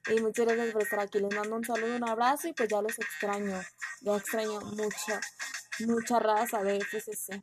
y 0.09 0.21
muchas 0.21 0.47
gracias 0.47 0.73
por 0.73 0.83
estar 0.83 1.01
aquí. 1.01 1.19
Les 1.19 1.35
mando 1.35 1.57
un 1.57 1.65
saludo, 1.65 1.97
un 1.97 2.09
abrazo 2.09 2.49
y 2.49 2.53
pues 2.53 2.69
ya 2.69 2.81
los 2.81 2.97
extraño. 2.99 3.61
Ya 4.01 4.17
extraño 4.17 4.61
mucho, 4.61 5.21
mucha 5.81 6.21
raza 6.21 6.63
de 6.63 6.79
FCC. 6.79 7.43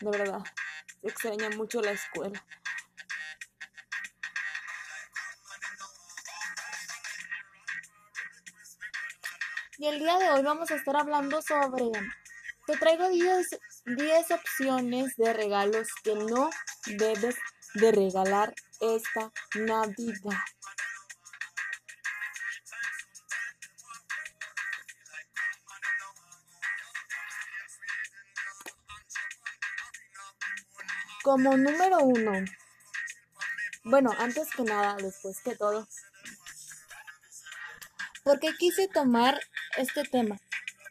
De 0.00 0.10
verdad, 0.10 0.42
extraña 1.02 1.50
mucho 1.50 1.82
la 1.82 1.90
escuela. 1.90 2.42
Y 9.76 9.86
el 9.86 9.98
día 9.98 10.18
de 10.18 10.30
hoy 10.30 10.42
vamos 10.42 10.70
a 10.70 10.76
estar 10.76 10.96
hablando 10.96 11.40
sobre... 11.42 11.90
Te 12.66 12.76
traigo 12.76 13.08
10, 13.08 13.48
10 13.84 14.30
opciones 14.30 15.16
de 15.16 15.32
regalos 15.32 15.88
que 16.02 16.14
no 16.14 16.50
debes 16.86 17.36
de 17.74 17.92
regalar 17.92 18.54
esta 18.80 19.32
Navidad. 19.54 20.38
Como 31.30 31.56
número 31.56 31.98
uno, 32.00 32.44
bueno, 33.84 34.10
antes 34.18 34.50
que 34.50 34.64
nada, 34.64 34.96
después 34.96 35.38
que 35.44 35.54
todo, 35.54 35.86
¿por 38.24 38.40
qué 38.40 38.48
quise 38.58 38.88
tomar 38.88 39.40
este 39.76 40.02
tema? 40.02 40.40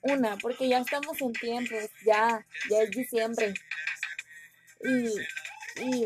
Una, 0.04 0.38
porque 0.38 0.70
ya 0.70 0.78
estamos 0.80 1.20
en 1.20 1.34
tiempo, 1.34 1.76
ya, 2.06 2.48
ya 2.70 2.82
es 2.84 2.92
diciembre. 2.92 3.54
Y, 4.82 5.10
y 5.84 6.06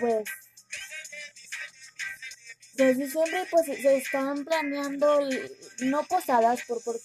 pues, 0.00 0.24
desde 2.72 3.04
diciembre 3.04 3.46
pues 3.48 3.66
se 3.66 3.96
están 3.96 4.44
planeando, 4.44 5.20
no 5.82 6.02
posadas, 6.02 6.64
por, 6.66 6.82
por, 6.82 6.96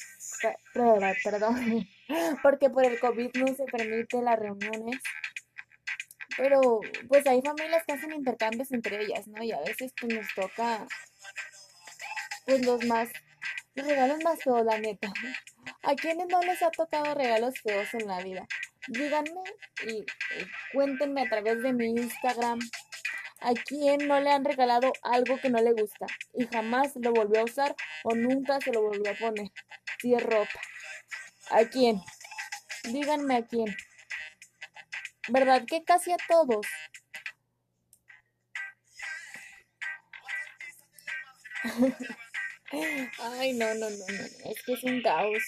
perdón, 1.23 1.87
porque 2.41 2.71
por 2.71 2.83
el 2.83 2.99
COVID 2.99 3.29
no 3.35 3.55
se 3.55 3.65
permite 3.65 4.23
las 4.23 4.39
reuniones 4.39 4.99
pero 6.37 6.81
pues 7.07 7.25
hay 7.27 7.41
familias 7.41 7.83
que 7.85 7.93
hacen 7.93 8.13
intercambios 8.13 8.71
entre 8.71 9.03
ellas, 9.03 9.27
¿no? 9.27 9.43
Y 9.43 9.51
a 9.51 9.59
veces 9.59 9.93
pues 9.99 10.13
nos 10.13 10.27
toca 10.33 10.87
pues 12.45 12.65
los 12.65 12.85
más, 12.85 13.09
los 13.75 13.87
regalos 13.87 14.23
más 14.23 14.43
feos, 14.43 14.65
la 14.65 14.77
neta. 14.77 15.11
¿A 15.83 15.95
quienes 15.95 16.27
no 16.27 16.41
les 16.41 16.61
ha 16.61 16.71
tocado 16.71 17.13
regalos 17.15 17.55
feos 17.61 17.93
en 17.93 18.07
la 18.07 18.21
vida? 18.21 18.47
Díganme 18.87 19.43
y, 19.87 20.05
cuéntenme 20.73 21.21
a 21.21 21.29
través 21.29 21.61
de 21.61 21.73
mi 21.73 21.87
Instagram 21.87 22.59
a 23.41 23.53
quién 23.53 24.07
no 24.07 24.19
le 24.19 24.31
han 24.31 24.45
regalado 24.45 24.93
algo 25.01 25.39
que 25.39 25.49
no 25.49 25.59
le 25.59 25.73
gusta 25.73 26.05
y 26.33 26.45
jamás 26.47 26.91
lo 26.95 27.11
volvió 27.11 27.41
a 27.41 27.45
usar 27.45 27.75
o 28.03 28.15
nunca 28.15 28.59
se 28.61 28.71
lo 28.71 28.81
volvió 28.81 29.11
a 29.11 29.15
poner. 29.15 29.47
Si 29.99 30.13
es 30.13 30.23
ropa. 30.23 30.61
¿A 31.49 31.65
quién? 31.65 32.01
Díganme 32.83 33.37
a 33.37 33.45
quién. 33.45 33.75
¿Verdad 35.29 35.65
que 35.67 35.83
casi 35.83 36.11
a 36.11 36.17
todos? 36.27 36.65
Ay, 43.19 43.53
no, 43.53 43.73
no, 43.75 43.89
no, 43.89 43.97
no, 44.07 44.23
es 44.49 44.63
que 44.65 44.73
es 44.73 44.83
un 44.83 45.01
caos. 45.01 45.43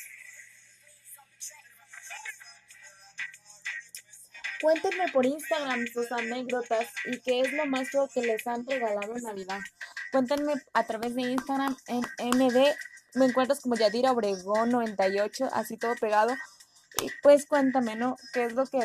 Cuéntenme 4.62 5.12
por 5.12 5.26
Instagram 5.26 5.88
sus 5.88 6.10
anécdotas 6.12 6.88
y 7.06 7.20
qué 7.20 7.42
es 7.42 7.52
lo 7.52 7.66
más 7.66 7.90
que 8.14 8.22
les 8.22 8.48
han 8.48 8.66
regalado 8.66 9.18
en 9.18 9.24
Navidad. 9.24 9.60
Cuéntenme 10.12 10.54
a 10.74 10.86
través 10.86 11.16
de 11.16 11.24
Instagram 11.24 11.76
en 11.88 12.00
MD. 12.00 12.74
Me 13.16 13.26
encuentras 13.26 13.60
como 13.60 13.76
Yadira 13.76 14.12
Obregón 14.12 14.70
98, 14.70 15.50
así 15.52 15.76
todo 15.78 15.96
pegado. 15.96 16.34
Y 17.02 17.10
pues 17.22 17.46
cuéntame, 17.46 17.96
¿no? 17.96 18.18
¿Qué 18.34 18.46
es 18.46 18.54
lo 18.54 18.66
que, 18.66 18.80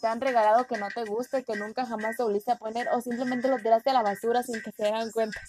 te 0.00 0.06
han 0.06 0.20
regalado 0.20 0.66
que 0.66 0.78
no 0.78 0.88
te 0.88 1.04
gusta, 1.04 1.42
que 1.42 1.56
nunca 1.56 1.84
jamás 1.86 2.16
te 2.16 2.22
volviste 2.22 2.52
a 2.52 2.56
poner 2.56 2.88
o 2.88 3.00
simplemente 3.00 3.48
lo 3.48 3.58
tiraste 3.58 3.90
a 3.90 3.94
la 3.94 4.02
basura 4.02 4.42
sin 4.42 4.62
que 4.62 4.72
se 4.72 4.84
den 4.84 5.10
cuenta? 5.10 5.40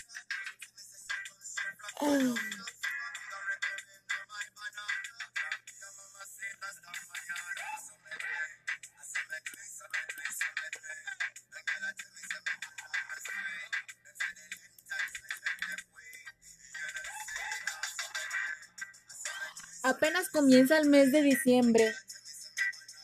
Apenas 19.92 20.30
comienza 20.30 20.78
el 20.78 20.88
mes 20.88 21.12
de 21.12 21.22
diciembre 21.22 21.94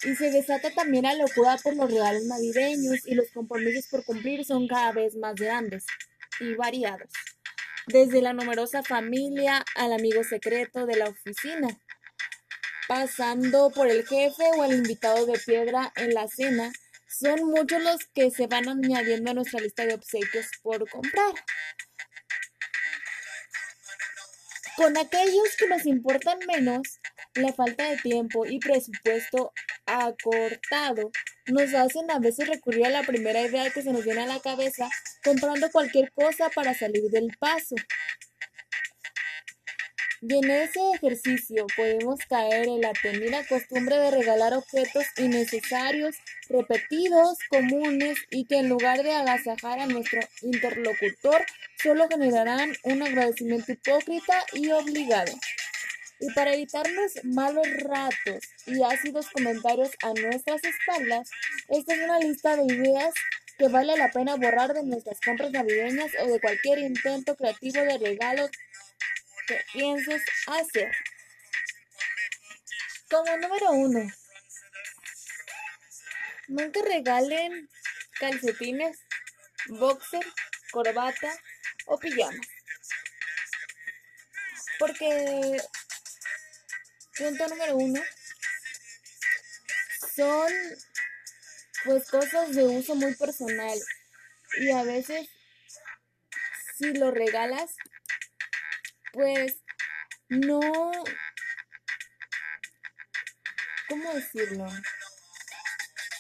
y 0.04 0.16
se 0.16 0.32
desata 0.32 0.72
también 0.72 1.04
la 1.04 1.16
locura 1.16 1.58
por 1.62 1.76
los 1.76 1.92
regalos 1.92 2.24
navideños 2.24 3.06
y 3.06 3.14
los 3.14 3.30
compromisos 3.34 3.88
por 3.88 4.06
cumplir 4.06 4.46
son 4.46 4.70
cada 4.70 4.94
vez 4.94 5.18
más 5.18 5.36
grandes 5.36 5.86
y 6.40 6.54
variados. 6.56 7.12
desde 7.88 8.22
la 8.22 8.32
numerosa 8.32 8.84
familia 8.84 9.66
al 9.76 9.92
amigo 9.92 10.24
secreto 10.24 10.86
de 10.86 10.96
la 10.96 11.10
oficina, 11.10 11.68
pasando 12.88 13.70
por 13.70 13.88
el 13.88 14.06
jefe 14.06 14.44
o 14.58 14.64
el 14.64 14.76
invitado 14.76 15.26
de 15.26 15.40
piedra 15.40 15.92
en 15.98 16.14
la 16.14 16.28
cena, 16.30 16.72
son 17.10 17.46
muchos 17.46 17.84
los 17.84 18.06
que 18.14 18.32
se 18.32 18.48
van 18.48 18.70
añadiendo 18.70 19.32
a 19.32 19.34
nuestra 19.34 19.60
lista 19.60 19.86
de 19.86 19.96
obsequios 19.96 20.48
por 20.64 20.90
comprar. 20.90 21.34
Con 24.78 24.96
aquellos 24.96 25.58
que 25.58 25.68
nos 25.68 25.88
importan 25.88 26.38
menos, 26.48 27.00
la 27.34 27.52
falta 27.52 27.90
de 27.90 27.98
tiempo 27.98 28.46
y 28.46 28.60
presupuesto 28.60 29.52
acortado 29.88 31.10
nos 31.48 31.74
hacen 31.74 32.12
a 32.12 32.20
veces 32.20 32.48
recurrir 32.48 32.86
a 32.86 32.92
la 32.92 33.02
primera 33.02 33.42
idea 33.42 33.72
que 33.72 33.82
se 33.82 33.92
nos 33.92 34.06
viene 34.06 34.22
a 34.22 34.28
la 34.28 34.40
cabeza 34.40 34.88
comprando 35.24 35.72
cualquier 35.72 36.12
cosa 36.14 36.52
para 36.52 36.76
salir 36.76 37.10
del 37.10 37.36
paso. 37.40 37.74
Y 40.22 40.34
en 40.36 40.50
ese 40.50 40.80
ejercicio 40.96 41.68
podemos 41.76 42.20
caer 42.28 42.68
en 42.68 42.82
la 42.82 42.94
temida 42.94 43.46
costumbre 43.48 43.98
de 43.98 44.12
regalar 44.12 44.54
objetos 44.54 45.06
innecesarios, 45.18 46.16
repetidos, 46.50 47.38
comunes 47.50 48.18
y 48.32 48.46
que 48.46 48.58
en 48.58 48.70
lugar 48.70 49.04
de 49.04 49.14
agasajar 49.14 49.80
a 49.80 49.86
nuestro 49.86 50.20
interlocutor 50.42 51.46
solo 51.82 52.08
generarán 52.10 52.74
un 52.84 53.04
agradecimiento 53.04 53.74
hipócrita 53.74 54.44
y 54.54 54.72
obligado. 54.72 55.34
Y 56.20 56.32
para 56.34 56.56
evitarnos 56.56 57.12
malos 57.24 57.68
ratos 57.84 58.44
y 58.66 58.82
ácidos 58.82 59.30
comentarios 59.30 59.92
a 60.02 60.14
nuestras 60.20 60.62
espaldas, 60.64 61.30
esta 61.68 61.94
es 61.94 62.02
una 62.02 62.20
lista 62.20 62.56
de 62.56 62.74
ideas 62.74 63.14
que 63.58 63.68
vale 63.68 63.96
la 63.98 64.10
pena 64.10 64.36
borrar 64.36 64.74
de 64.74 64.84
nuestras 64.84 65.20
compras 65.20 65.52
navideñas 65.52 66.12
o 66.24 66.28
de 66.28 66.40
cualquier 66.40 66.80
intento 66.80 67.36
creativo 67.36 67.82
de 67.82 67.98
regalo 67.98 68.50
que 69.48 69.60
pienses 69.74 70.22
hacer. 70.48 70.92
Como 73.10 73.38
número 73.38 73.72
uno, 73.72 74.12
nunca 76.48 76.82
regalen 76.84 77.70
calcetines, 78.20 78.98
boxer, 79.68 80.26
corbata 80.72 81.32
o 81.86 81.98
pijama. 81.98 82.42
Porque 84.78 85.58
Punto 87.18 87.48
número 87.48 87.78
uno. 87.78 88.02
Son 90.16 90.52
pues 91.84 92.08
cosas 92.10 92.54
de 92.56 92.64
uso 92.64 92.94
muy 92.94 93.16
personal. 93.16 93.80
Y 94.60 94.70
a 94.70 94.84
veces 94.84 95.28
si 96.78 96.94
lo 96.94 97.10
regalas, 97.10 97.76
pues 99.18 99.64
no... 100.30 100.60
¿Cómo 103.90 104.14
decirlo? 104.14 104.68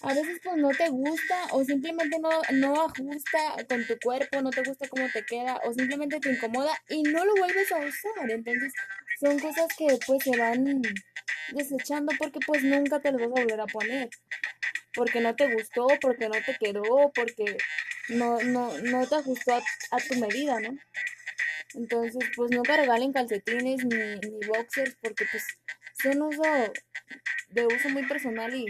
A 0.01 0.13
veces 0.13 0.39
pues 0.43 0.57
no 0.57 0.69
te 0.69 0.89
gusta 0.89 1.47
o 1.51 1.63
simplemente 1.63 2.17
no, 2.19 2.29
no 2.53 2.85
ajusta 2.85 3.55
con 3.69 3.85
tu 3.85 3.99
cuerpo, 3.99 4.41
no 4.41 4.49
te 4.49 4.63
gusta 4.63 4.87
cómo 4.87 5.07
te 5.11 5.23
queda 5.25 5.59
o 5.63 5.73
simplemente 5.73 6.19
te 6.19 6.31
incomoda 6.31 6.71
y 6.89 7.03
no 7.03 7.23
lo 7.23 7.35
vuelves 7.35 7.71
a 7.71 7.77
usar. 7.77 8.31
Entonces 8.31 8.73
son 9.19 9.37
cosas 9.39 9.67
que 9.77 9.99
pues 10.07 10.23
se 10.23 10.35
van 10.37 10.81
desechando 11.51 12.13
porque 12.17 12.39
pues 12.45 12.63
nunca 12.63 12.99
te 12.99 13.11
lo 13.11 13.19
vas 13.19 13.27
a 13.27 13.43
volver 13.43 13.61
a 13.61 13.67
poner. 13.67 14.09
Porque 14.95 15.19
no 15.19 15.35
te 15.35 15.53
gustó, 15.53 15.87
porque 16.01 16.29
no 16.29 16.41
te 16.43 16.57
quedó, 16.59 17.11
porque 17.13 17.57
no, 18.09 18.41
no, 18.41 18.75
no 18.79 19.07
te 19.07 19.15
ajustó 19.15 19.55
a, 19.91 19.97
tu 19.97 20.15
medida, 20.15 20.59
¿no? 20.59 20.77
Entonces, 21.77 22.27
pues 22.35 22.49
nunca 22.49 22.75
regalen 22.75 23.13
calcetines 23.13 23.85
ni, 23.85 24.29
ni 24.29 24.47
boxers 24.47 24.97
porque 24.99 25.25
pues 25.31 25.45
son 26.01 26.23
uso 26.23 26.41
de 27.49 27.67
uso 27.67 27.89
muy 27.89 28.03
personal 28.07 28.53
y 28.55 28.65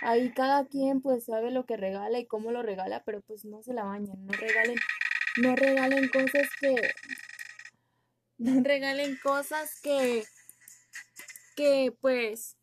ahí 0.00 0.32
cada 0.32 0.66
quien 0.66 1.02
pues 1.02 1.26
sabe 1.26 1.50
lo 1.50 1.66
que 1.66 1.76
regala 1.76 2.18
y 2.18 2.26
cómo 2.26 2.50
lo 2.50 2.62
regala, 2.62 3.02
pero 3.04 3.20
pues 3.20 3.44
no 3.44 3.62
se 3.62 3.74
la 3.74 3.84
bañen, 3.84 4.26
no 4.26 4.32
regalen, 4.32 4.76
no 5.36 5.54
regalen 5.54 6.08
cosas 6.08 6.48
que, 6.58 6.94
regalen 8.38 9.18
cosas 9.22 9.80
que, 9.82 10.24
que 11.56 11.94
pues 12.00 12.56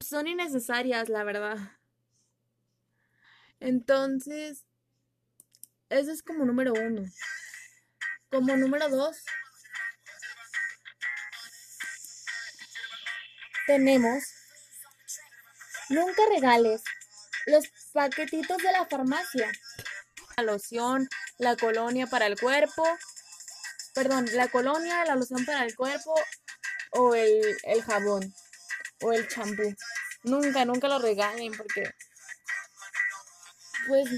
son 0.00 0.26
innecesarias, 0.28 1.08
la 1.08 1.24
verdad. 1.24 1.56
Entonces, 3.58 4.67
ese 5.90 6.12
es 6.12 6.22
como 6.22 6.44
número 6.44 6.72
uno. 6.72 7.04
Como 8.30 8.56
número 8.56 8.88
dos, 8.88 9.16
tenemos, 13.66 14.24
nunca 15.88 16.22
regales 16.32 16.82
los 17.46 17.66
paquetitos 17.92 18.58
de 18.58 18.72
la 18.72 18.86
farmacia. 18.86 19.50
La 20.36 20.44
loción, 20.44 21.08
la 21.38 21.56
colonia 21.56 22.06
para 22.06 22.26
el 22.26 22.38
cuerpo, 22.38 22.84
perdón, 23.94 24.26
la 24.34 24.48
colonia, 24.48 25.04
la 25.04 25.16
loción 25.16 25.44
para 25.44 25.64
el 25.64 25.74
cuerpo 25.74 26.14
o 26.92 27.14
el, 27.14 27.82
jabón 27.84 28.32
o 29.00 29.12
el 29.12 29.26
champú. 29.28 29.74
Nunca, 30.22 30.64
nunca 30.64 30.88
lo 30.88 30.98
regalen 30.98 31.52
porque 31.56 31.90
pues 33.88 34.08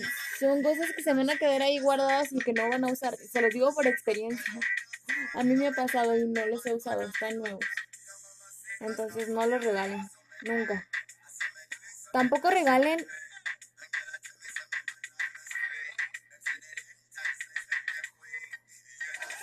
son 0.40 0.62
cosas 0.62 0.90
que 0.96 1.02
se 1.02 1.12
van 1.12 1.28
a 1.28 1.36
quedar 1.36 1.60
ahí 1.60 1.78
guardadas 1.78 2.32
y 2.32 2.38
que 2.38 2.54
no 2.54 2.68
van 2.68 2.84
a 2.84 2.92
usar. 2.92 3.14
Se 3.16 3.42
los 3.42 3.52
digo 3.52 3.74
por 3.74 3.86
experiencia. 3.86 4.54
A 5.34 5.44
mí 5.44 5.54
me 5.54 5.68
ha 5.68 5.72
pasado 5.72 6.16
y 6.16 6.26
no 6.26 6.46
los 6.46 6.64
he 6.64 6.74
usado, 6.74 7.02
están 7.02 7.36
nuevos. 7.36 7.64
Entonces 8.80 9.28
no 9.28 9.46
los 9.46 9.62
regalen, 9.62 10.00
nunca. 10.42 10.88
Tampoco 12.12 12.50
regalen 12.50 13.06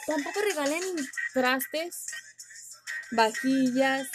Tampoco 0.08 0.40
regalen 0.40 0.82
trastes, 1.34 2.06
vajillas, 3.12 4.08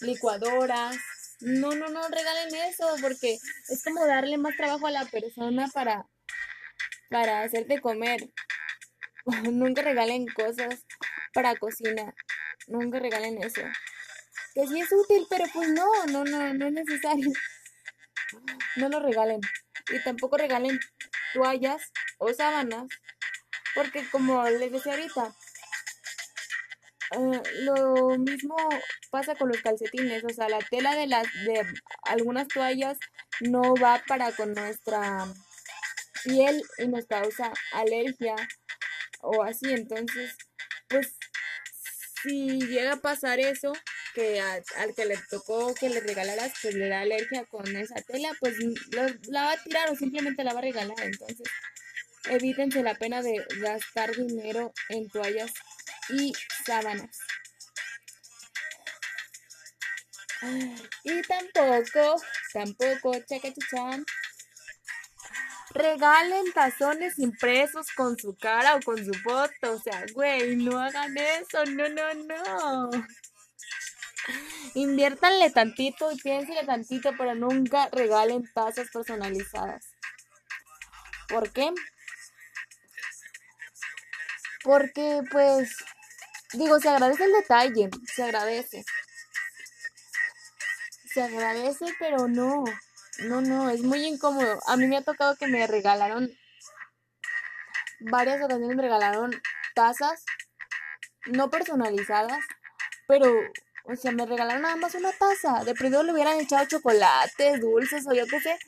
licuadoras. 0.00 0.96
No, 1.42 1.74
no, 1.74 1.88
no 1.88 2.08
regalen 2.08 2.54
eso 2.54 2.94
porque 3.00 3.38
es 3.68 3.84
como 3.84 4.06
darle 4.06 4.38
más 4.38 4.56
trabajo 4.56 4.86
a 4.86 4.92
la 4.92 5.04
persona 5.06 5.68
para, 5.74 6.06
para 7.10 7.42
hacerte 7.42 7.80
comer. 7.80 8.32
Nunca 9.50 9.82
regalen 9.82 10.26
cosas 10.26 10.84
para 11.34 11.56
cocina. 11.56 12.14
Nunca 12.68 13.00
regalen 13.00 13.42
eso. 13.42 13.62
Que 14.54 14.66
sí 14.68 14.80
es 14.80 14.92
útil, 14.92 15.26
pero 15.28 15.44
pues 15.52 15.68
no, 15.70 16.06
no, 16.06 16.24
no, 16.24 16.54
no 16.54 16.66
es 16.66 16.72
necesario. 16.72 17.30
No 18.76 18.88
lo 18.88 19.00
regalen. 19.00 19.40
Y 19.90 20.02
tampoco 20.04 20.36
regalen 20.36 20.78
toallas 21.34 21.90
o 22.18 22.32
sábanas 22.32 22.86
porque 23.74 24.08
como 24.10 24.44
les 24.44 24.70
decía 24.70 24.92
ahorita, 24.92 25.34
lo 27.60 28.18
mismo 28.18 28.56
pasa 29.10 29.34
con 29.34 29.48
los 29.48 29.60
calcetines, 29.60 30.24
o 30.24 30.28
sea, 30.30 30.48
la 30.48 30.58
tela 30.58 30.94
de 30.94 31.06
las 31.06 31.24
de 31.44 31.62
algunas 32.04 32.48
toallas 32.48 32.98
no 33.40 33.74
va 33.74 34.02
para 34.06 34.32
con 34.32 34.52
nuestra 34.52 35.26
piel 36.24 36.62
y 36.78 36.86
nos 36.88 37.06
causa 37.06 37.52
alergia 37.72 38.36
o 39.20 39.42
así, 39.42 39.72
entonces, 39.72 40.36
pues 40.88 41.14
si 42.22 42.60
llega 42.60 42.94
a 42.94 43.00
pasar 43.00 43.40
eso, 43.40 43.72
que 44.14 44.40
al 44.40 44.94
que 44.94 45.06
le 45.06 45.16
tocó 45.30 45.74
que 45.74 45.88
le 45.88 46.00
regalaras, 46.00 46.52
pues 46.60 46.74
le 46.74 46.88
da 46.88 47.00
alergia 47.00 47.44
con 47.46 47.66
esa 47.76 47.96
tela, 48.02 48.30
pues 48.40 48.56
la 49.28 49.44
va 49.44 49.52
a 49.52 49.62
tirar 49.62 49.90
o 49.90 49.96
simplemente 49.96 50.44
la 50.44 50.52
va 50.52 50.60
a 50.60 50.62
regalar, 50.62 51.00
entonces 51.00 51.48
Evítense 52.30 52.82
la 52.84 52.94
pena 52.94 53.20
de 53.20 53.44
gastar 53.60 54.14
dinero 54.14 54.72
en 54.88 55.08
toallas 55.08 55.52
y 56.08 56.32
sábanas. 56.64 57.18
Y 61.04 61.22
tampoco, 61.22 62.20
tampoco, 62.52 63.12
chacachachán, 63.28 64.04
regalen 65.70 66.52
tazones 66.52 67.18
impresos 67.18 67.86
con 67.96 68.18
su 68.18 68.36
cara 68.36 68.76
o 68.76 68.80
con 68.80 69.04
su 69.04 69.12
foto. 69.20 69.72
O 69.74 69.78
sea, 69.78 70.04
güey, 70.14 70.56
no 70.56 70.80
hagan 70.80 71.16
eso, 71.16 71.64
no, 71.66 71.88
no, 71.88 72.14
no. 72.14 72.90
Inviértanle 74.74 75.50
tantito 75.50 76.10
y 76.12 76.16
piénsenle 76.16 76.64
tantito, 76.64 77.12
pero 77.16 77.34
nunca 77.34 77.88
regalen 77.92 78.48
tazas 78.54 78.88
personalizadas. 78.90 79.86
¿Por 81.28 81.50
qué? 81.52 81.70
Porque 84.62 85.22
pues, 85.30 85.76
digo, 86.52 86.78
se 86.78 86.88
agradece 86.88 87.24
el 87.24 87.32
detalle, 87.32 87.90
se 88.06 88.22
agradece. 88.22 88.84
Se 91.12 91.22
agradece, 91.22 91.86
pero 91.98 92.28
no, 92.28 92.64
no, 93.24 93.40
no, 93.40 93.70
es 93.70 93.82
muy 93.82 94.06
incómodo. 94.06 94.60
A 94.66 94.76
mí 94.76 94.86
me 94.86 94.96
ha 94.96 95.02
tocado 95.02 95.36
que 95.36 95.46
me 95.46 95.66
regalaron, 95.66 96.30
varias 98.00 98.42
ocasiones 98.42 98.76
me 98.76 98.82
regalaron 98.82 99.30
tazas 99.74 100.24
no 101.26 101.50
personalizadas, 101.50 102.44
pero, 103.06 103.32
o 103.84 103.96
sea, 103.96 104.12
me 104.12 104.26
regalaron 104.26 104.62
nada 104.62 104.76
más 104.76 104.94
una 104.94 105.12
taza. 105.12 105.64
De 105.64 105.74
primero 105.74 106.02
le 106.02 106.12
hubieran 106.12 106.40
echado 106.40 106.66
chocolates, 106.66 107.60
dulces 107.60 108.06
o 108.06 108.12
yo 108.12 108.26
qué 108.26 108.40
sé. 108.40 108.58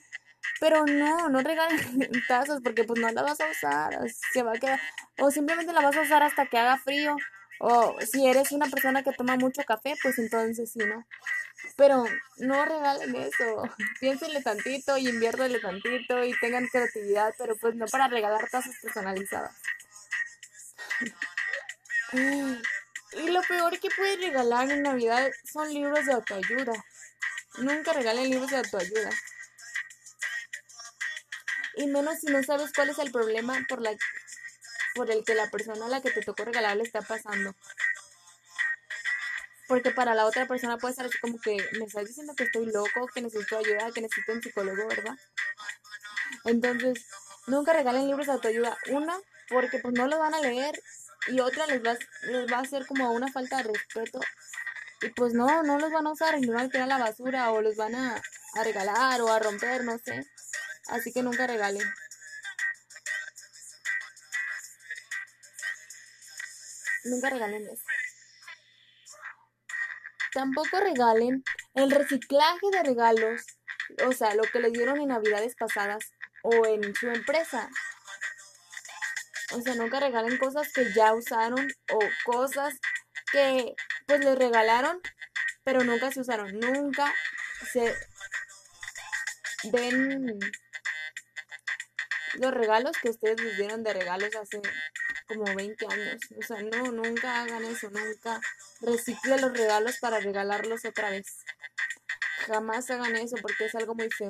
Pero 0.65 0.87
no, 0.87 1.29
no 1.29 1.43
regalen 1.43 1.79
tazas 2.29 2.63
porque 2.65 2.85
pues 2.85 2.99
no 2.99 3.11
la 3.11 3.21
vas 3.21 3.39
a 3.39 3.51
usar, 3.51 3.99
se 4.33 4.43
va 4.43 4.53
a 4.53 4.59
quedar, 4.59 4.81
o 5.19 5.31
simplemente 5.31 5.75
la 5.75 5.83
vas 5.83 5.95
a 5.95 6.01
usar 6.01 6.23
hasta 6.23 6.47
que 6.47 6.57
haga 6.57 6.79
frío, 6.79 7.17
o 7.61 7.95
si 8.01 8.27
eres 8.27 8.51
una 8.51 8.65
persona 8.65 9.03
que 9.03 9.13
toma 9.13 9.37
mucho 9.37 9.63
café, 9.65 9.95
pues 10.03 10.19
entonces 10.19 10.73
sí, 10.73 10.79
¿no? 10.79 11.07
Pero 11.77 12.07
no 12.39 12.65
regalen 12.65 13.15
eso, 13.15 13.63
piénsenle 14.01 14.41
tantito 14.41 14.97
y 14.97 15.07
inviértele 15.07 15.61
tantito 15.61 16.25
y 16.25 16.33
tengan 16.41 16.67
creatividad, 16.69 17.35
pero 17.37 17.57
pues 17.57 17.75
no 17.75 17.85
para 17.85 18.09
regalar 18.09 18.49
tazas 18.49 18.75
personalizadas. 18.81 19.55
Y 23.17 23.29
lo 23.29 23.43
peor 23.43 23.79
que 23.79 23.91
puedes 23.97 24.19
regalar 24.19 24.69
en 24.71 24.83
Navidad 24.83 25.31
son 25.45 25.73
libros 25.73 26.05
de 26.07 26.15
autoayuda. 26.15 26.73
Nunca 27.59 27.93
regalen 27.93 28.31
libros 28.31 28.51
de 28.51 28.57
autoayuda. 28.57 29.11
Y 31.77 31.87
menos 31.87 32.21
si 32.21 32.27
no 32.27 32.43
sabes 32.43 32.73
cuál 32.73 32.91
es 32.91 32.99
el 32.99 33.11
problema 33.11 33.59
por, 33.69 33.81
la, 33.81 33.97
por 34.95 35.11
el 35.11 35.25
que 35.25 35.35
la 35.35 35.51
persona 35.51 35.87
a 35.87 35.89
la 35.89 36.01
que 36.01 36.11
te 36.11 36.23
tocó 36.23 36.45
regalar 36.45 36.77
le 36.77 36.85
está 36.85 37.03
pasando. 37.03 37.55
Porque 39.67 39.91
para 39.91 40.15
la 40.15 40.27
otra 40.27 40.47
persona 40.47 40.77
puede 40.77 40.95
ser 40.95 41.07
así 41.07 41.19
como 41.19 41.41
que 41.41 41.57
me 41.79 41.87
estás 41.87 42.05
diciendo 42.05 42.35
que 42.37 42.45
estoy 42.45 42.67
loco, 42.67 43.07
que 43.13 43.23
necesito 43.23 43.59
ayuda, 43.59 43.91
que 43.93 44.03
necesito 44.03 44.33
un 44.33 44.43
psicólogo, 44.43 44.87
¿verdad? 44.87 45.17
Entonces, 46.45 47.07
nunca 47.47 47.73
regalen 47.73 48.07
libros 48.07 48.27
de 48.27 48.33
autoayuda. 48.33 48.77
Una, 48.91 49.17
porque 49.49 49.79
pues 49.79 49.95
no 49.95 50.07
lo 50.07 50.19
van 50.19 50.35
a 50.35 50.41
leer. 50.41 50.79
Y 51.29 51.41
otra, 51.41 51.67
les 51.67 51.83
va, 51.83 51.97
les 52.23 52.53
va 52.53 52.59
a 52.59 52.61
hacer 52.61 52.87
como 52.87 53.11
una 53.13 53.33
falta 53.33 53.57
de 53.59 53.73
respeto. 53.73 54.21
Y 55.01 55.09
pues 55.11 55.33
no, 55.33 55.63
no 55.63 55.79
los 55.79 55.91
van 55.91 56.07
a 56.07 56.13
usar 56.13 56.39
y 56.39 56.45
los 56.45 56.55
van 56.55 56.67
a 56.67 56.71
tirar 56.71 56.89
la 56.89 56.99
basura 56.99 57.51
o 57.53 57.63
los 57.63 57.77
van 57.77 57.95
a, 57.95 58.21
a 58.55 58.65
regalar 58.65 59.21
o 59.23 59.33
a 59.33 59.39
romper, 59.39 59.85
no 59.85 59.99
sé. 59.99 60.27
Así 60.89 61.13
que 61.13 61.23
nunca 61.23 61.47
regalen. 61.47 61.87
Nunca 67.05 67.31
regalen 67.31 67.67
eso. 67.67 67.85
Tampoco 70.33 70.81
regalen 70.81 71.45
el 71.75 71.91
reciclaje 71.91 72.67
de 72.73 72.83
regalos, 72.83 73.43
o 74.05 74.13
sea, 74.13 74.35
lo 74.35 74.43
que 74.43 74.59
le 74.59 74.71
dieron 74.71 75.01
en 75.01 75.09
navidades 75.09 75.55
pasadas 75.55 76.13
o 76.43 76.67
en 76.67 76.95
su 76.95 77.09
empresa. 77.09 77.71
O 79.53 79.61
sea, 79.61 79.75
nunca 79.77 80.01
regalen 80.01 80.37
cosas 80.39 80.73
que 80.73 80.93
ya 80.93 81.15
usaron 81.15 81.69
o 81.93 81.99
cosas 82.25 82.75
que 83.31 83.75
pues 84.07 84.25
les 84.25 84.37
regalaron, 84.37 85.01
pero 85.63 85.85
nunca 85.85 86.11
se 86.11 86.21
usaron. 86.21 86.59
Nunca 86.59 87.15
se 87.73 87.95
den 89.65 90.39
los 92.37 92.53
regalos 92.53 92.97
que 93.01 93.11
ustedes 93.11 93.41
les 93.41 93.57
dieron 93.57 93.83
de 93.83 93.93
regalos 93.93 94.35
hace 94.37 94.61
como 95.27 95.45
20 95.55 95.87
años. 95.87 96.21
O 96.39 96.43
sea, 96.43 96.63
no, 96.63 96.93
nunca 96.93 97.43
hagan 97.43 97.65
eso, 97.65 97.91
nunca 97.91 98.41
reciclen 98.81 99.41
los 99.41 99.53
regalos 99.53 99.99
para 100.01 100.21
regalarlos 100.21 100.85
otra 100.85 101.11
vez. 101.11 101.27
Jamás 102.47 102.91
hagan 102.91 103.17
eso 103.17 103.37
porque 103.41 103.67
es 103.67 103.75
algo 103.75 103.95
muy 103.95 104.11
feo. 104.11 104.29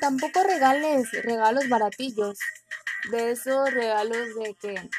Tampoco 0.00 0.44
regales 0.44 1.10
regalos 1.24 1.68
baratillos 1.68 2.38
de 3.10 3.32
esos 3.32 3.72
regalos 3.72 4.34
de 4.34 4.54
que 4.60 4.90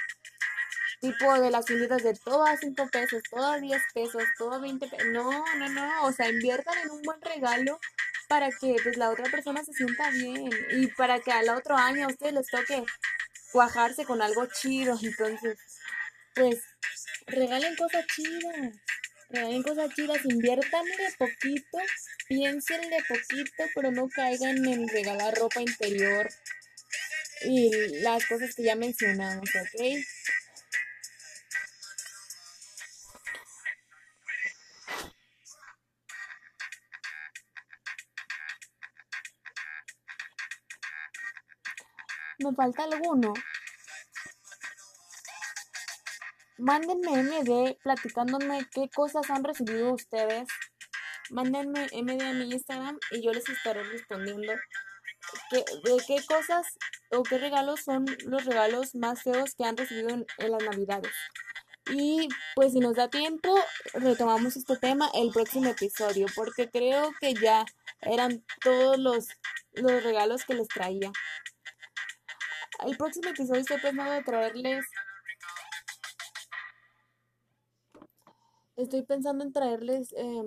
tipo 0.99 1.39
de 1.39 1.49
las 1.49 1.69
unidades 1.69 2.03
de 2.03 2.13
todo 2.13 2.43
a 2.43 2.57
5 2.57 2.89
pesos, 2.91 3.23
todo 3.29 3.45
a 3.45 3.59
10 3.59 3.81
pesos, 3.93 4.23
todo 4.37 4.53
a 4.53 4.59
20 4.59 4.87
pesos. 4.87 5.07
No, 5.11 5.31
no, 5.57 5.69
no, 5.69 6.03
o 6.03 6.11
sea, 6.11 6.29
inviertan 6.29 6.77
en 6.79 6.91
un 6.91 7.01
buen 7.03 7.21
regalo 7.21 7.79
para 8.27 8.49
que 8.51 8.75
pues 8.83 8.97
la 8.97 9.09
otra 9.09 9.29
persona 9.31 9.63
se 9.63 9.73
sienta 9.73 10.09
bien 10.11 10.49
y 10.71 10.87
para 10.87 11.19
que 11.19 11.31
al 11.31 11.49
otro 11.49 11.75
año 11.75 12.05
a 12.05 12.09
ustedes 12.09 12.33
les 12.33 12.47
toque 12.47 12.83
cuajarse 13.51 14.05
con 14.05 14.21
algo 14.21 14.45
chido. 14.47 14.97
Entonces, 15.01 15.57
pues 16.35 16.61
regalen 17.27 17.75
cosas 17.75 18.05
chidas. 18.07 18.75
Regalen 19.29 19.61
cosas 19.61 19.93
chidas, 19.93 20.25
inviertan 20.25 20.85
de 20.85 21.13
poquito, 21.17 21.77
piensen 22.27 22.81
de 22.89 22.97
poquito, 23.07 23.63
pero 23.75 23.91
no 23.91 24.09
caigan 24.09 24.65
en 24.65 24.87
regalar 24.87 25.35
ropa 25.35 25.61
interior 25.61 26.27
y 27.41 28.01
las 28.01 28.25
cosas 28.25 28.53
que 28.55 28.63
ya 28.63 28.75
mencionamos, 28.75 29.49
¿ok? 29.55 29.81
¿Me 42.39 42.55
falta 42.55 42.83
alguno? 42.83 43.33
Mándenme 46.57 47.23
MD 47.23 47.77
platicándome 47.83 48.65
qué 48.71 48.89
cosas 48.93 49.29
han 49.29 49.43
recibido 49.43 49.93
ustedes. 49.93 50.47
Mándenme 51.31 51.87
MD 51.91 52.21
a 52.21 52.33
mi 52.33 52.51
Instagram 52.51 52.97
y 53.11 53.21
yo 53.21 53.31
les 53.31 53.47
estaré 53.47 53.83
respondiendo 53.83 54.53
de 55.51 55.97
qué 56.07 56.17
cosas 56.27 56.65
o 57.11 57.23
qué 57.23 57.37
regalos 57.37 57.81
son 57.81 58.05
los 58.25 58.45
regalos 58.45 58.95
más 58.95 59.23
feos 59.23 59.55
que 59.55 59.63
han 59.63 59.77
recibido 59.77 60.09
en, 60.09 60.25
las 60.37 60.63
navidades. 60.63 61.11
Y 61.91 62.29
pues 62.55 62.73
si 62.73 62.79
nos 62.79 62.95
da 62.95 63.09
tiempo, 63.09 63.55
retomamos 63.93 64.55
este 64.55 64.77
tema 64.77 65.09
el 65.15 65.31
próximo 65.31 65.69
episodio, 65.69 66.27
porque 66.35 66.69
creo 66.69 67.11
que 67.19 67.33
ya 67.33 67.65
eran 68.01 68.43
todos 68.63 68.99
los, 68.99 69.27
los 69.73 70.03
regalos 70.03 70.45
que 70.45 70.53
les 70.53 70.67
traía. 70.67 71.11
El 72.85 72.95
próximo 72.95 73.29
episodio 73.29 73.61
estoy 73.61 73.79
pensando 73.79 74.11
de 74.11 74.23
traerles... 74.23 74.85
Estoy 78.75 79.01
pensando 79.03 79.43
en 79.43 79.51
traerles... 79.51 80.13
Eh, 80.13 80.43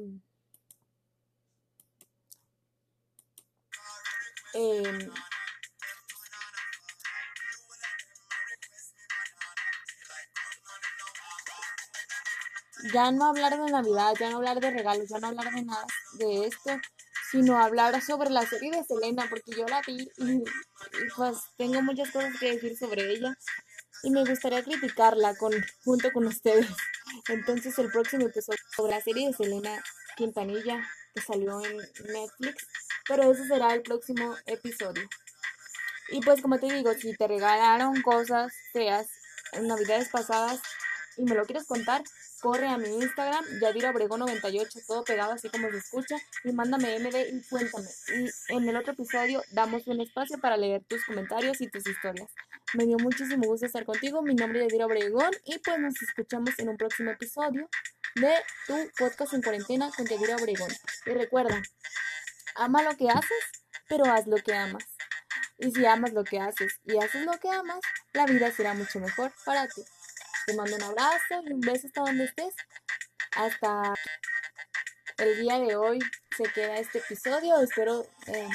eh, 4.54 5.10
ya 12.92 13.10
no 13.12 13.26
hablar 13.26 13.56
de 13.56 13.70
Navidad, 13.70 14.14
ya 14.18 14.30
no 14.30 14.36
hablar 14.36 14.60
de 14.60 14.70
regalos, 14.70 15.08
ya 15.08 15.18
no 15.18 15.28
hablar 15.28 15.52
de 15.52 15.62
nada 15.62 15.86
de 16.14 16.46
esto, 16.46 16.70
sino 17.30 17.58
hablar 17.58 18.00
sobre 18.02 18.30
la 18.30 18.46
serie 18.46 18.70
de 18.70 18.84
Selena, 18.84 19.26
porque 19.28 19.52
yo 19.56 19.66
la 19.66 19.82
vi 19.86 20.08
y, 20.18 20.42
pues 21.16 21.38
tengo 21.56 21.82
muchas 21.82 22.10
cosas 22.10 22.38
que 22.38 22.52
decir 22.52 22.76
sobre 22.76 23.10
ella 23.12 23.36
y 24.02 24.10
me 24.10 24.24
gustaría 24.24 24.62
criticarla 24.62 25.34
con, 25.36 25.52
junto 25.84 26.12
con 26.12 26.26
ustedes. 26.26 26.66
Entonces 27.28 27.78
el 27.78 27.90
próximo 27.90 28.26
episodio 28.26 28.58
sobre 28.74 28.92
la 28.92 29.00
serie 29.00 29.28
de 29.28 29.34
Selena 29.34 29.82
Quintanilla 30.16 30.82
que 31.14 31.20
salió 31.20 31.64
en 31.64 31.76
Netflix, 31.76 32.66
pero 33.06 33.30
ese 33.32 33.46
será 33.46 33.74
el 33.74 33.82
próximo 33.82 34.34
episodio. 34.46 35.08
Y 36.08 36.20
pues 36.20 36.42
como 36.42 36.58
te 36.58 36.72
digo, 36.72 36.92
si 36.94 37.16
te 37.16 37.28
regalaron 37.28 38.02
cosas 38.02 38.52
feas 38.72 39.08
en 39.52 39.66
navidades 39.66 40.08
pasadas 40.08 40.60
y 41.16 41.24
me 41.24 41.34
lo 41.34 41.44
quieres 41.44 41.66
contar, 41.66 42.02
corre 42.42 42.66
a 42.66 42.76
mi 42.76 42.88
Instagram, 42.88 43.44
Yadira 43.60 43.92
Obregón98, 43.92 44.84
todo 44.86 45.04
pegado 45.04 45.32
así 45.32 45.48
como 45.48 45.70
se 45.70 45.78
escucha, 45.78 46.16
y 46.42 46.52
mándame 46.52 46.98
MD 46.98 47.28
y 47.32 47.40
cuéntame. 47.48 47.88
Y 48.08 48.52
en 48.52 48.68
el 48.68 48.76
otro 48.76 48.92
episodio 48.92 49.42
damos 49.52 49.86
un 49.86 50.00
espacio 50.00 50.38
para 50.38 50.56
leer 50.56 50.82
tus 50.84 51.04
comentarios 51.04 51.60
y 51.60 51.68
tus 51.68 51.86
historias. 51.86 52.28
Me 52.74 52.84
dio 52.84 52.98
muchísimo 52.98 53.46
gusto 53.46 53.66
estar 53.66 53.84
contigo, 53.84 54.22
mi 54.22 54.34
nombre 54.34 54.60
es 54.60 54.66
Yadira 54.66 54.86
Obregón, 54.86 55.30
y 55.44 55.58
pues 55.58 55.78
nos 55.78 56.02
escuchamos 56.02 56.58
en 56.58 56.68
un 56.68 56.76
próximo 56.76 57.12
episodio 57.12 57.70
de 58.16 58.34
tu 58.66 58.74
podcast 58.98 59.34
en 59.34 59.42
cuarentena 59.42 59.90
con 59.96 60.04
Yadira 60.04 60.36
Obregón. 60.36 60.70
Y 61.06 61.10
recuerda, 61.10 61.62
ama 62.56 62.82
lo 62.82 62.96
que 62.96 63.08
haces, 63.08 63.44
pero 63.88 64.04
haz 64.06 64.26
lo 64.26 64.36
que 64.36 64.52
amas. 64.52 64.84
Y 65.58 65.70
si 65.70 65.86
amas 65.86 66.12
lo 66.12 66.24
que 66.24 66.40
haces 66.40 66.80
y 66.84 66.98
haces 66.98 67.24
lo 67.24 67.38
que 67.38 67.48
amas, 67.48 67.78
la 68.14 68.26
vida 68.26 68.50
será 68.50 68.74
mucho 68.74 68.98
mejor 68.98 69.32
para 69.44 69.68
ti. 69.68 69.82
Te 70.46 70.54
mando 70.54 70.74
un 70.76 70.82
abrazo 70.82 71.42
y 71.46 71.52
un 71.52 71.60
beso 71.60 71.86
hasta 71.86 72.00
donde 72.00 72.24
estés. 72.24 72.54
Hasta 73.36 73.94
el 75.18 75.40
día 75.40 75.58
de 75.60 75.76
hoy 75.76 75.98
se 76.36 76.44
queda 76.44 76.78
este 76.78 76.98
episodio. 76.98 77.60
Espero 77.60 78.04
eh, 78.26 78.48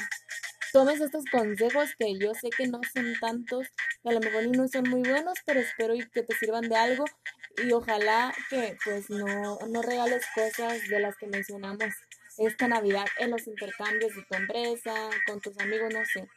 tomes 0.72 1.00
estos 1.00 1.24
consejos 1.30 1.90
que 1.98 2.18
yo 2.18 2.34
sé 2.34 2.50
que 2.50 2.66
no 2.66 2.80
son 2.92 3.14
tantos, 3.20 3.68
que 4.02 4.10
a 4.10 4.12
lo 4.12 4.20
mejor 4.20 4.56
no 4.56 4.68
son 4.68 4.88
muy 4.88 5.08
buenos, 5.08 5.38
pero 5.46 5.60
espero 5.60 5.94
que 6.12 6.22
te 6.22 6.36
sirvan 6.36 6.68
de 6.68 6.76
algo 6.76 7.04
y 7.56 7.72
ojalá 7.72 8.34
que 8.50 8.76
pues 8.84 9.08
no, 9.08 9.58
no 9.68 9.82
regales 9.82 10.24
cosas 10.34 10.86
de 10.88 11.00
las 11.00 11.16
que 11.16 11.26
mencionamos 11.26 11.94
esta 12.36 12.68
Navidad 12.68 13.06
en 13.18 13.30
los 13.30 13.46
intercambios 13.46 14.14
de 14.14 14.22
tu 14.22 14.34
empresa, 14.36 14.94
con 15.26 15.40
tus 15.40 15.58
amigos, 15.58 15.92
no 15.92 16.04
sé. 16.04 16.28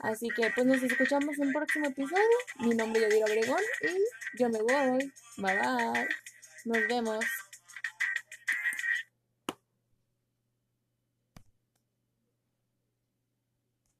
Así 0.00 0.28
que 0.28 0.50
pues 0.54 0.66
nos 0.66 0.82
escuchamos 0.82 1.38
en 1.38 1.48
un 1.48 1.52
próximo 1.52 1.86
episodio. 1.86 2.38
Mi 2.60 2.74
nombre 2.74 3.02
es 3.02 3.08
Yadira 3.08 3.26
Obregón 3.26 3.62
y 3.82 4.38
yo 4.38 4.48
me 4.48 4.60
voy. 4.62 5.12
Bye 5.38 5.58
bye. 5.58 6.08
Nos 6.64 6.88
vemos. 6.88 7.24